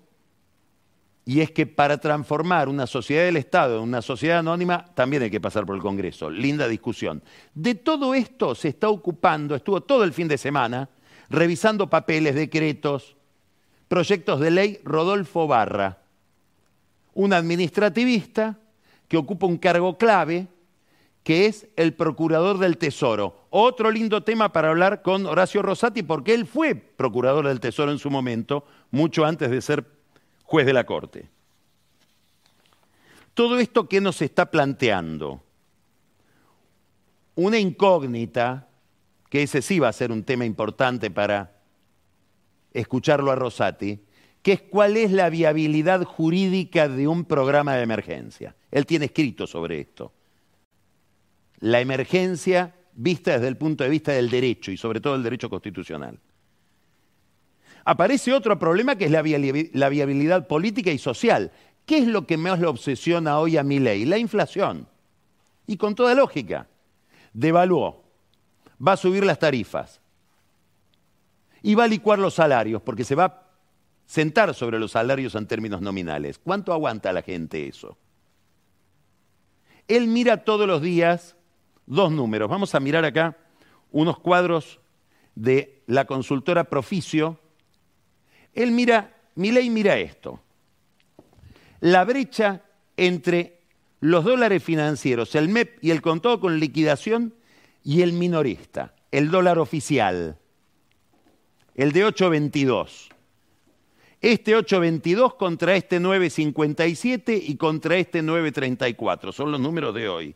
[1.26, 5.30] y es que para transformar una sociedad del Estado en una sociedad anónima también hay
[5.30, 6.30] que pasar por el Congreso.
[6.30, 7.22] Linda discusión.
[7.52, 10.88] De todo esto se está ocupando, estuvo todo el fin de semana
[11.28, 13.17] revisando papeles, decretos,
[13.88, 15.98] proyectos de ley Rodolfo Barra,
[17.14, 18.58] un administrativista
[19.08, 20.46] que ocupa un cargo clave,
[21.24, 23.46] que es el procurador del Tesoro.
[23.50, 27.98] Otro lindo tema para hablar con Horacio Rosati, porque él fue procurador del Tesoro en
[27.98, 29.84] su momento, mucho antes de ser
[30.44, 31.28] juez de la Corte.
[33.34, 35.42] Todo esto que nos está planteando,
[37.34, 38.68] una incógnita,
[39.30, 41.57] que ese sí va a ser un tema importante para
[42.80, 44.00] escucharlo a Rosati,
[44.42, 48.56] que es cuál es la viabilidad jurídica de un programa de emergencia.
[48.70, 50.12] Él tiene escrito sobre esto.
[51.60, 55.48] La emergencia vista desde el punto de vista del derecho y sobre todo el derecho
[55.48, 56.18] constitucional.
[57.84, 61.50] Aparece otro problema que es la, viabilidad política y social.
[61.86, 64.04] ¿Qué es lo que más le obsesiona hoy a mi ley?
[64.04, 64.86] La inflación.
[65.66, 66.66] Y con toda lógica,
[67.32, 68.04] devaluó,
[68.86, 70.00] va a subir las tarifas,
[71.68, 73.42] y va a licuar los salarios, porque se va a
[74.06, 76.38] sentar sobre los salarios en términos nominales.
[76.38, 77.98] ¿Cuánto aguanta la gente eso?
[79.86, 81.36] Él mira todos los días
[81.84, 82.48] dos números.
[82.48, 83.36] Vamos a mirar acá
[83.90, 84.80] unos cuadros
[85.34, 87.38] de la consultora Proficio.
[88.54, 90.40] Él mira, ley mira esto.
[91.80, 92.62] La brecha
[92.96, 93.60] entre
[94.00, 97.34] los dólares financieros, el MEP y el contado con liquidación
[97.84, 100.38] y el minorista, el dólar oficial
[101.78, 103.08] el de 822.
[104.20, 110.34] Este 822 contra este 957 y contra este 934, son los números de hoy.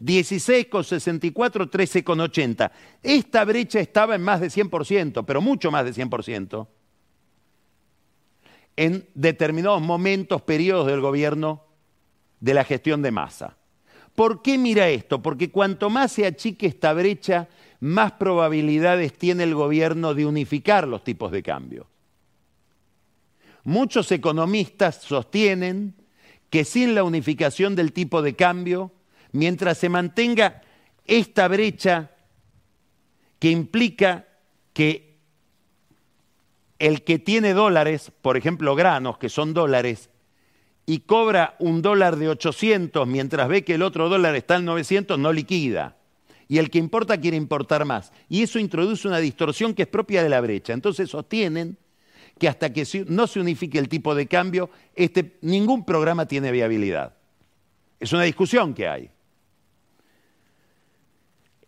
[0.00, 2.70] 16,64, 13,80.
[3.02, 6.66] Esta brecha estaba en más de 100%, pero mucho más de 100%,
[8.76, 11.64] en determinados momentos, periodos del gobierno
[12.40, 13.58] de la gestión de masa.
[14.14, 15.20] ¿Por qué mira esto?
[15.20, 17.46] Porque cuanto más se achique esta brecha,
[17.80, 21.86] más probabilidades tiene el gobierno de unificar los tipos de cambio.
[23.64, 25.94] Muchos economistas sostienen
[26.50, 28.92] que sin la unificación del tipo de cambio,
[29.32, 30.62] mientras se mantenga
[31.04, 32.10] esta brecha
[33.38, 34.26] que implica
[34.72, 35.18] que
[36.78, 40.10] el que tiene dólares, por ejemplo granos que son dólares,
[40.86, 45.18] y cobra un dólar de 800 mientras ve que el otro dólar está en 900,
[45.18, 45.97] no liquida
[46.48, 48.12] y el que importa quiere importar más.
[48.28, 50.72] Y eso introduce una distorsión que es propia de la brecha.
[50.72, 51.76] Entonces sostienen
[52.38, 57.14] que hasta que no se unifique el tipo de cambio, este, ningún programa tiene viabilidad.
[58.00, 59.10] Es una discusión que hay.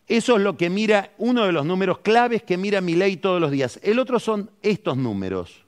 [0.06, 3.40] Eso es lo que mira, uno de los números claves que mira mi ley todos
[3.40, 3.78] los días.
[3.82, 5.64] El otro son estos números.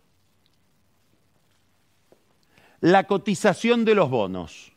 [2.82, 4.72] la cotización de los bonos,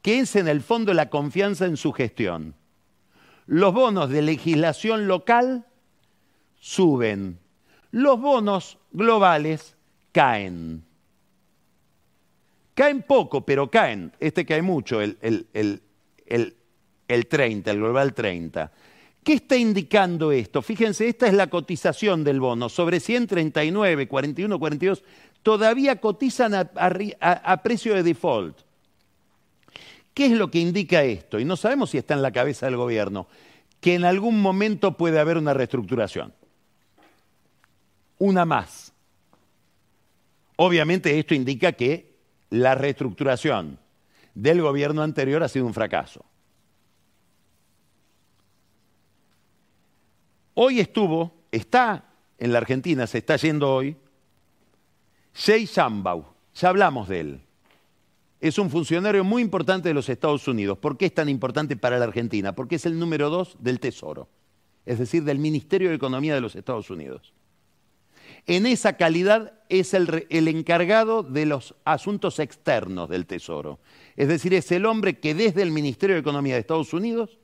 [0.00, 2.54] que es en el fondo la confianza en su gestión.
[3.46, 5.66] Los bonos de legislación local
[6.58, 7.38] suben,
[7.90, 9.76] los bonos globales
[10.12, 10.84] caen.
[12.74, 14.12] Caen poco, pero caen.
[14.18, 15.82] Este cae mucho, el, el,
[17.08, 18.72] el 30, el global 30.
[19.22, 20.62] ¿Qué está indicando esto?
[20.62, 22.68] Fíjense, esta es la cotización del bono.
[22.68, 25.04] Sobre 139, 41, 42,
[25.42, 28.58] todavía cotizan a, precio de default.
[30.14, 31.38] ¿Qué es lo que indica esto?
[31.38, 33.26] Y no sabemos si está en la cabeza del gobierno.
[33.80, 36.34] Que en algún momento puede haber una reestructuración.
[38.18, 38.92] Una más.
[40.56, 42.14] Obviamente esto indica que
[42.50, 43.78] la reestructuración
[44.34, 46.24] del gobierno anterior ha sido un fracaso.
[50.54, 52.04] Hoy estuvo, está
[52.38, 53.96] en la Argentina, se está yendo hoy,
[55.34, 57.40] Jay Shambau, ya hablamos de él.
[58.42, 60.76] Es un funcionario muy importante de los Estados Unidos.
[60.76, 62.56] ¿Por qué es tan importante para la Argentina?
[62.56, 64.28] Porque es el número dos del Tesoro,
[64.84, 67.32] es decir, del Ministerio de Economía de los Estados Unidos.
[68.48, 73.78] En esa calidad es el, encargado de los asuntos externos del Tesoro.
[74.16, 77.38] Es decir, es el hombre que desde el Ministerio de Economía de Estados Unidos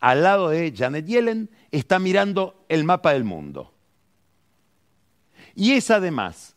[0.00, 3.74] al lado de Janet Yellen, está mirando el mapa del mundo.
[5.54, 6.56] Y es además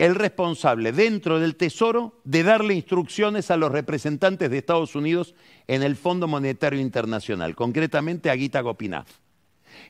[0.00, 5.34] el responsable dentro del Tesoro de darle instrucciones a los representantes de Estados Unidos
[5.68, 9.08] en el Fondo Monetario Internacional, concretamente a Gita Gopinath,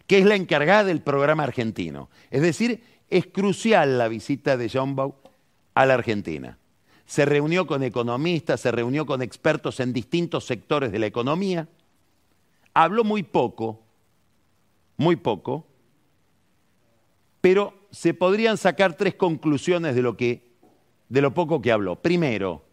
[0.09, 2.11] que es la encargada del programa argentino.
[2.33, 4.97] Es decir, es crucial la visita de John
[5.75, 6.59] a la Argentina.
[7.07, 11.69] Se reunió con economistas, se reunió con expertos en distintos sectores de la economía,
[12.75, 13.81] habló muy poco,
[14.97, 15.69] muy poco,
[17.41, 20.51] pero se podrían sacar tres conclusiones de lo, que,
[21.09, 21.97] de lo poco que habló.
[22.01, 22.65] Primero,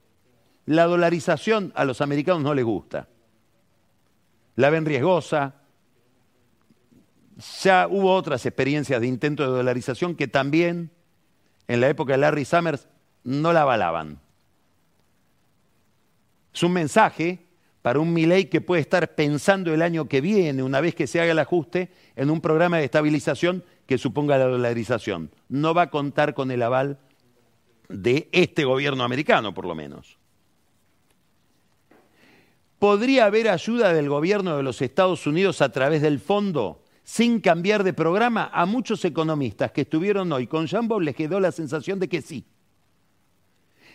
[0.66, 3.08] la dolarización a los americanos no les gusta.
[4.56, 5.56] La ven riesgosa.
[7.62, 10.92] Ya hubo otras experiencias de intento de dolarización que también,
[11.68, 12.88] en la época de Larry Summers,
[13.24, 14.20] no la avalaban.
[16.54, 17.47] Es un mensaje
[17.88, 21.22] para un Milei que puede estar pensando el año que viene, una vez que se
[21.22, 25.32] haga el ajuste, en un programa de estabilización que suponga la dolarización.
[25.48, 27.00] No va a contar con el aval
[27.88, 30.18] de este gobierno americano, por lo menos.
[32.78, 37.86] ¿Podría haber ayuda del gobierno de los Estados Unidos a través del fondo sin cambiar
[37.86, 38.50] de programa?
[38.52, 42.44] A muchos economistas que estuvieron hoy con Jambo les quedó la sensación de que sí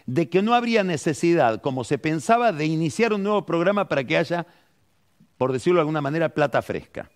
[0.06, 4.16] de que no habría necesidad, como se pensaba, de iniciar un nuevo programa para que
[4.16, 4.46] haya,
[5.38, 7.10] por decirlo de alguna manera, plata fresca.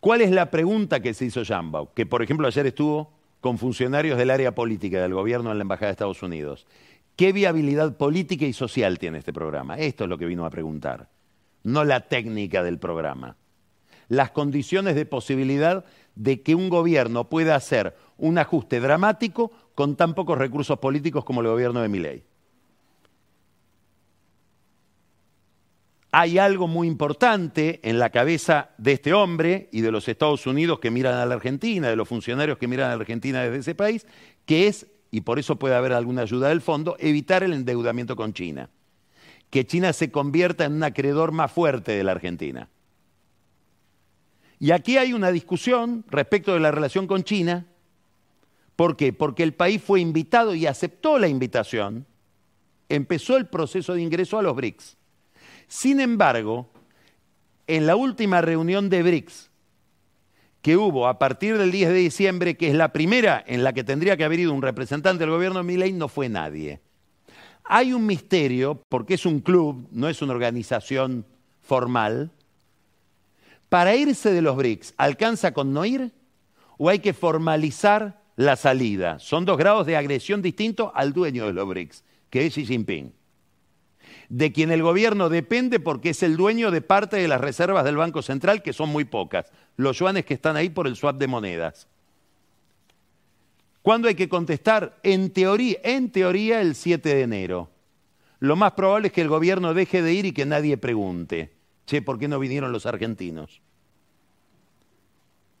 [0.00, 1.92] ¿Cuál es la pregunta que se hizo Jambau?
[1.92, 5.88] Que, por ejemplo, ayer estuvo con funcionarios del área política del gobierno en la Embajada
[5.88, 6.66] de Estados Unidos.
[7.16, 9.76] ¿Qué viabilidad política y social tiene este programa?
[9.76, 11.10] Esto es lo que vino a preguntar,
[11.62, 13.36] no la técnica del programa.
[14.08, 15.84] Las condiciones de posibilidad
[16.14, 21.40] de que un gobierno pueda hacer un ajuste dramático con tan pocos recursos políticos como
[21.40, 22.24] el gobierno de Miley.
[26.12, 30.80] Hay algo muy importante en la cabeza de este hombre y de los Estados Unidos
[30.80, 33.74] que miran a la Argentina, de los funcionarios que miran a la Argentina desde ese
[33.76, 34.06] país,
[34.44, 38.32] que es, y por eso puede haber alguna ayuda del fondo, evitar el endeudamiento con
[38.32, 38.70] China.
[39.50, 42.68] Que China se convierta en un acreedor más fuerte de la Argentina.
[44.58, 47.66] Y aquí hay una discusión respecto de la relación con China.
[48.80, 49.12] ¿Por qué?
[49.12, 52.06] Porque el país fue invitado y aceptó la invitación.
[52.88, 54.96] Empezó el proceso de ingreso a los BRICS.
[55.68, 56.70] Sin embargo,
[57.66, 59.50] en la última reunión de BRICS
[60.62, 63.84] que hubo a partir del 10 de diciembre, que es la primera en la que
[63.84, 66.80] tendría que haber ido un representante del gobierno de Milei, no fue nadie.
[67.64, 71.26] Hay un misterio, porque es un club, no es una organización
[71.60, 72.30] formal,
[73.68, 76.14] para irse de los BRICS, ¿alcanza con no ir?
[76.78, 79.18] ¿O hay que formalizar la salida?
[79.18, 83.12] Son dos grados de agresión distintos al dueño de los BRICS, que es Xi Jinping,
[84.30, 87.98] de quien el gobierno depende porque es el dueño de parte de las reservas del
[87.98, 91.26] Banco Central, que son muy pocas, los yuanes que están ahí por el swap de
[91.26, 91.86] monedas.
[93.82, 94.98] ¿Cuándo hay que contestar?
[95.02, 97.70] En teoría, en teoría el 7 de enero.
[98.38, 101.52] Lo más probable es que el gobierno deje de ir y que nadie pregunte.
[101.84, 103.60] Che, ¿por qué no vinieron los argentinos?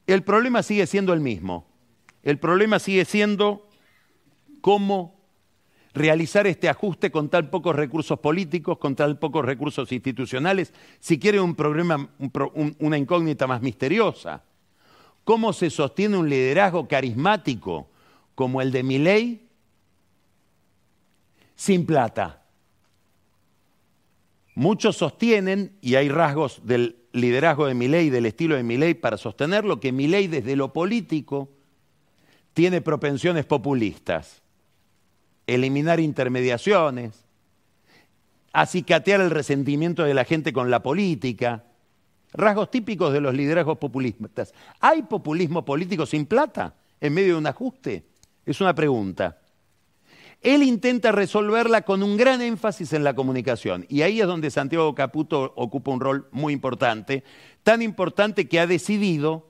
[0.06, 1.69] El problema sigue siendo el mismo.
[2.22, 3.68] El problema sigue siendo
[4.60, 5.20] cómo
[5.92, 11.40] realizar este ajuste con tan pocos recursos políticos, con tan pocos recursos institucionales, si quiere
[11.40, 12.10] un problema,
[12.78, 14.44] una incógnita más misteriosa.
[15.24, 17.88] ¿Cómo se sostiene un liderazgo carismático
[18.34, 19.50] como el de Milei
[21.60, 22.42] sin plata.
[24.54, 29.78] Muchos sostienen, y hay rasgos del liderazgo de Milei, del estilo de Milei para sostenerlo,
[29.78, 31.50] que Milei desde lo político
[32.54, 34.42] tiene propensiones populistas.
[35.46, 37.24] Eliminar intermediaciones,
[38.52, 41.64] acicatear el resentimiento de la gente con la política,
[42.32, 44.54] rasgos típicos de los liderazgos populistas.
[44.80, 48.06] ¿Hay populismo político sin plata en medio de un ajuste?
[48.44, 49.38] Es una pregunta.
[50.42, 54.94] Él intenta resolverla con un gran énfasis en la comunicación y ahí es donde Santiago
[54.94, 57.24] Caputo ocupa un rol muy importante,
[57.62, 59.49] tan importante que ha decidido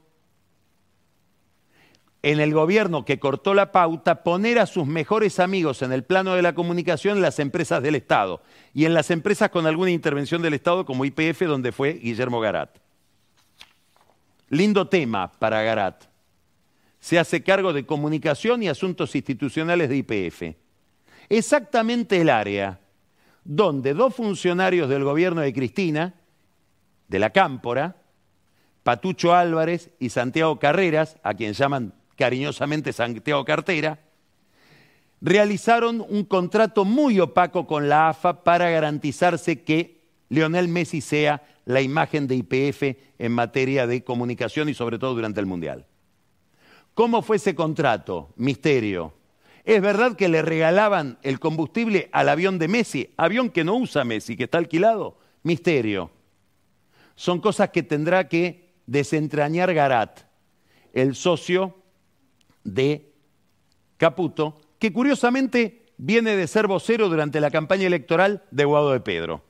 [2.23, 6.35] en el gobierno que cortó la pauta poner a sus mejores amigos en el plano
[6.35, 8.43] de la comunicación las empresas del Estado
[8.75, 12.77] y en las empresas con alguna intervención del Estado como IPF donde fue Guillermo Garat.
[14.49, 16.05] Lindo tema para Garat.
[16.99, 20.57] Se hace cargo de comunicación y asuntos institucionales de IPF
[21.31, 22.81] exactamente el área
[23.45, 26.15] donde dos funcionarios del gobierno de Cristina,
[27.09, 27.97] de la Cámpora,
[28.83, 33.99] Patucho Álvarez y Santiago Carreras, a quien llaman cariñosamente Santiago Cartera,
[35.23, 41.81] realizaron un contrato muy opaco con la AFA para garantizarse que Lionel Messi sea la
[41.81, 42.83] imagen de IPF
[43.19, 45.87] en materia de comunicación y sobre todo durante el Mundial.
[46.93, 48.35] ¿Cómo fue ese contrato?
[48.37, 49.15] Misterio.
[49.65, 54.05] Es verdad que le regalaban el combustible al avión de Messi, avión que no usa
[54.05, 55.17] Messi, que está alquilado.
[55.43, 56.11] Misterio.
[57.15, 60.21] Son cosas que tendrá que desentrañar Garat,
[60.93, 61.80] el socio
[62.65, 63.13] de
[63.97, 69.45] Caputo, que curiosamente viene de ser vocero durante la campaña electoral de Guado de Pedro.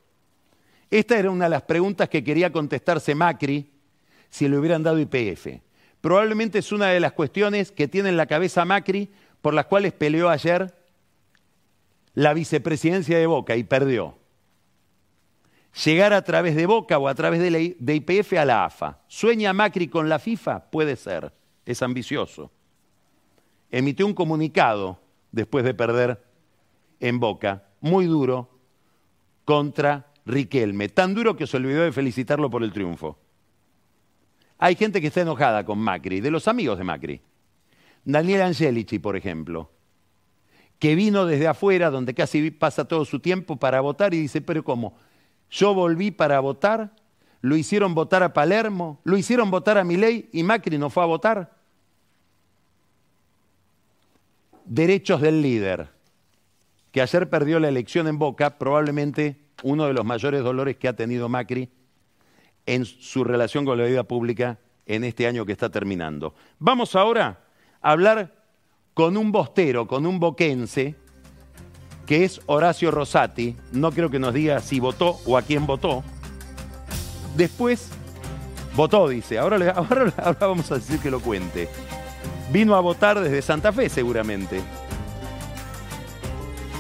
[0.91, 3.71] Esta era una de las preguntas que quería contestarse Macri
[4.29, 5.61] si le hubieran dado IPF.
[6.01, 9.93] Probablemente es una de las cuestiones que tiene en la cabeza Macri por las cuales
[9.93, 10.75] peleó ayer
[12.15, 14.19] la vicepresidencia de Boca y perdió.
[15.85, 19.01] Llegar a través de Boca o a través de, IPF a la AFA.
[19.07, 20.71] ¿Sueña Macri con la FIFA?
[20.71, 21.33] Puede ser,
[21.65, 22.51] es ambicioso.
[23.71, 24.99] Emitió un comunicado
[25.33, 26.25] después de perder
[26.99, 28.51] en Boca, muy duro,
[29.45, 33.19] contra Riquelme, tan duro que se olvidó de felicitarlo por el triunfo.
[34.59, 37.21] Hay gente que está enojada con Macri, de los amigos de Macri.
[38.05, 39.71] Daniel Angelici, por ejemplo,
[40.79, 44.63] que vino desde afuera, donde casi pasa todo su tiempo para votar, y dice, pero
[44.63, 44.95] ¿cómo?
[45.51, 46.95] Yo volví para votar,
[47.41, 51.07] lo hicieron votar a Palermo, lo hicieron votar a Milei y Macri no fue a
[51.07, 51.60] votar.
[54.71, 55.89] Derechos del líder,
[56.93, 60.95] que ayer perdió la elección en Boca, probablemente uno de los mayores dolores que ha
[60.95, 61.71] tenido Macri
[62.67, 66.37] en su relación con la vida pública en este año que está terminando.
[66.61, 67.41] Vamos ahora
[67.81, 68.33] hablar
[68.95, 70.95] con un bostero, con un boquense,
[72.07, 76.05] que es Horacio Rosati, no creo que nos diga si votó o a quién votó.
[77.37, 77.91] Después,
[78.77, 81.69] votó, dice, ahora, ahora, ahora vamos a decir que lo cuente.
[82.53, 84.61] Vino a votar desde Santa Fe seguramente.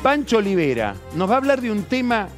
[0.02, 2.28] Pancho Olivera nos va a hablar de un tema,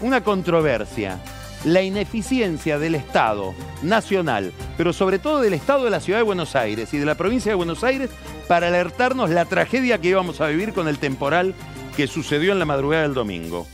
[0.00, 1.18] una controversia,
[1.64, 6.54] la ineficiencia del Estado nacional, pero sobre todo del Estado de la Ciudad de Buenos
[6.54, 8.10] Aires y de la provincia de Buenos Aires
[8.46, 11.54] para alertarnos la tragedia que íbamos a vivir con el temporal
[11.96, 13.66] que sucedió en la madrugada del domingo.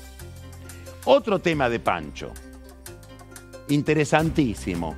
[1.04, 2.32] Otro tema de Pancho,
[3.68, 4.96] interesantísimo.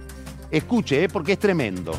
[0.50, 1.08] Escuche, ¿eh?
[1.08, 1.92] porque es tremendo.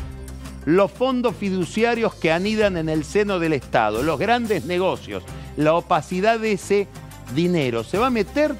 [0.66, 5.22] Los fondos fiduciarios que anidan en el seno del Estado, los grandes negocios,
[5.56, 6.88] la opacidad de ese
[7.36, 8.52] dinero, ¿se va a meter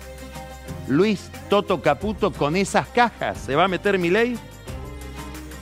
[0.86, 3.38] Luis Toto Caputo con esas cajas?
[3.38, 4.38] ¿Se va a meter mi ley?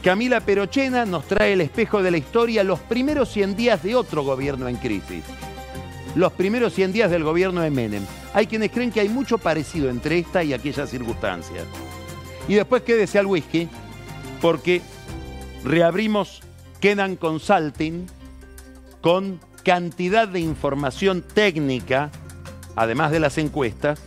[0.02, 4.22] Camila Perochena nos trae el espejo de la historia los primeros 100 días de otro
[4.22, 5.24] gobierno en crisis.
[6.14, 8.04] Los primeros 100 días del gobierno de Menem.
[8.34, 11.64] Hay quienes creen que hay mucho parecido entre esta y aquellas circunstancias.
[12.48, 13.66] Y después quédese al whisky,
[14.42, 14.82] porque
[15.64, 16.42] reabrimos
[16.80, 18.06] Quedan Consulting
[19.00, 22.10] con cantidad de información técnica,
[22.76, 24.00] además de las encuestas,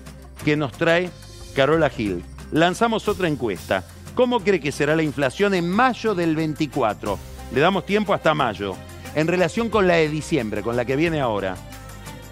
[0.45, 1.10] que nos trae
[1.55, 2.24] Carola Gil.
[2.51, 3.84] Lanzamos otra encuesta.
[4.16, 7.18] ¿Cómo cree que será la inflación en mayo del 24?
[7.53, 8.76] Le damos tiempo hasta mayo.
[9.16, 11.55] En relación con la de diciembre, con la que viene ahora.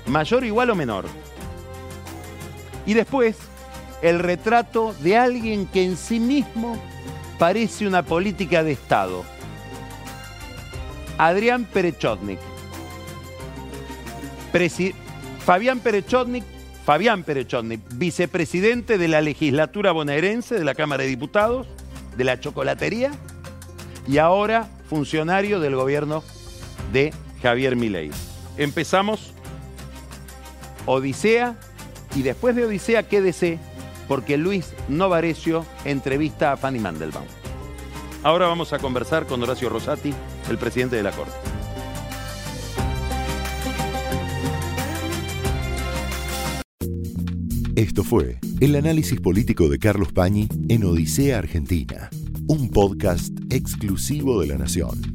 [0.07, 1.05] ¿Mayor, igual o menor?
[2.85, 3.37] Y después,
[4.03, 6.77] el retrato de alguien que en sí mismo
[7.37, 9.23] parece una política de Estado.
[11.17, 12.39] Adrián Perechotnik.
[15.45, 16.43] Fabián Perechotnik
[16.85, 21.65] Fabián Perechotnik, vicepresidente de la legislatura bonaerense de la Cámara de Diputados,
[22.15, 23.11] de la chocolatería,
[24.07, 26.23] y ahora funcionario del gobierno
[26.93, 27.11] de
[27.41, 28.11] Javier Milei.
[28.55, 29.33] empezamos
[30.85, 31.55] Odisea
[32.15, 33.57] y después de Odisea quédese
[34.07, 37.25] porque Luis Novarecio entrevista a Fanny Mandelbaum.
[38.23, 40.13] Ahora vamos a conversar con Horacio Rosati,
[40.49, 41.33] el presidente de la Corte.
[47.75, 52.09] Esto fue el análisis político de Carlos Pañi en Odisea Argentina,
[52.47, 55.14] un podcast exclusivo de La Nación.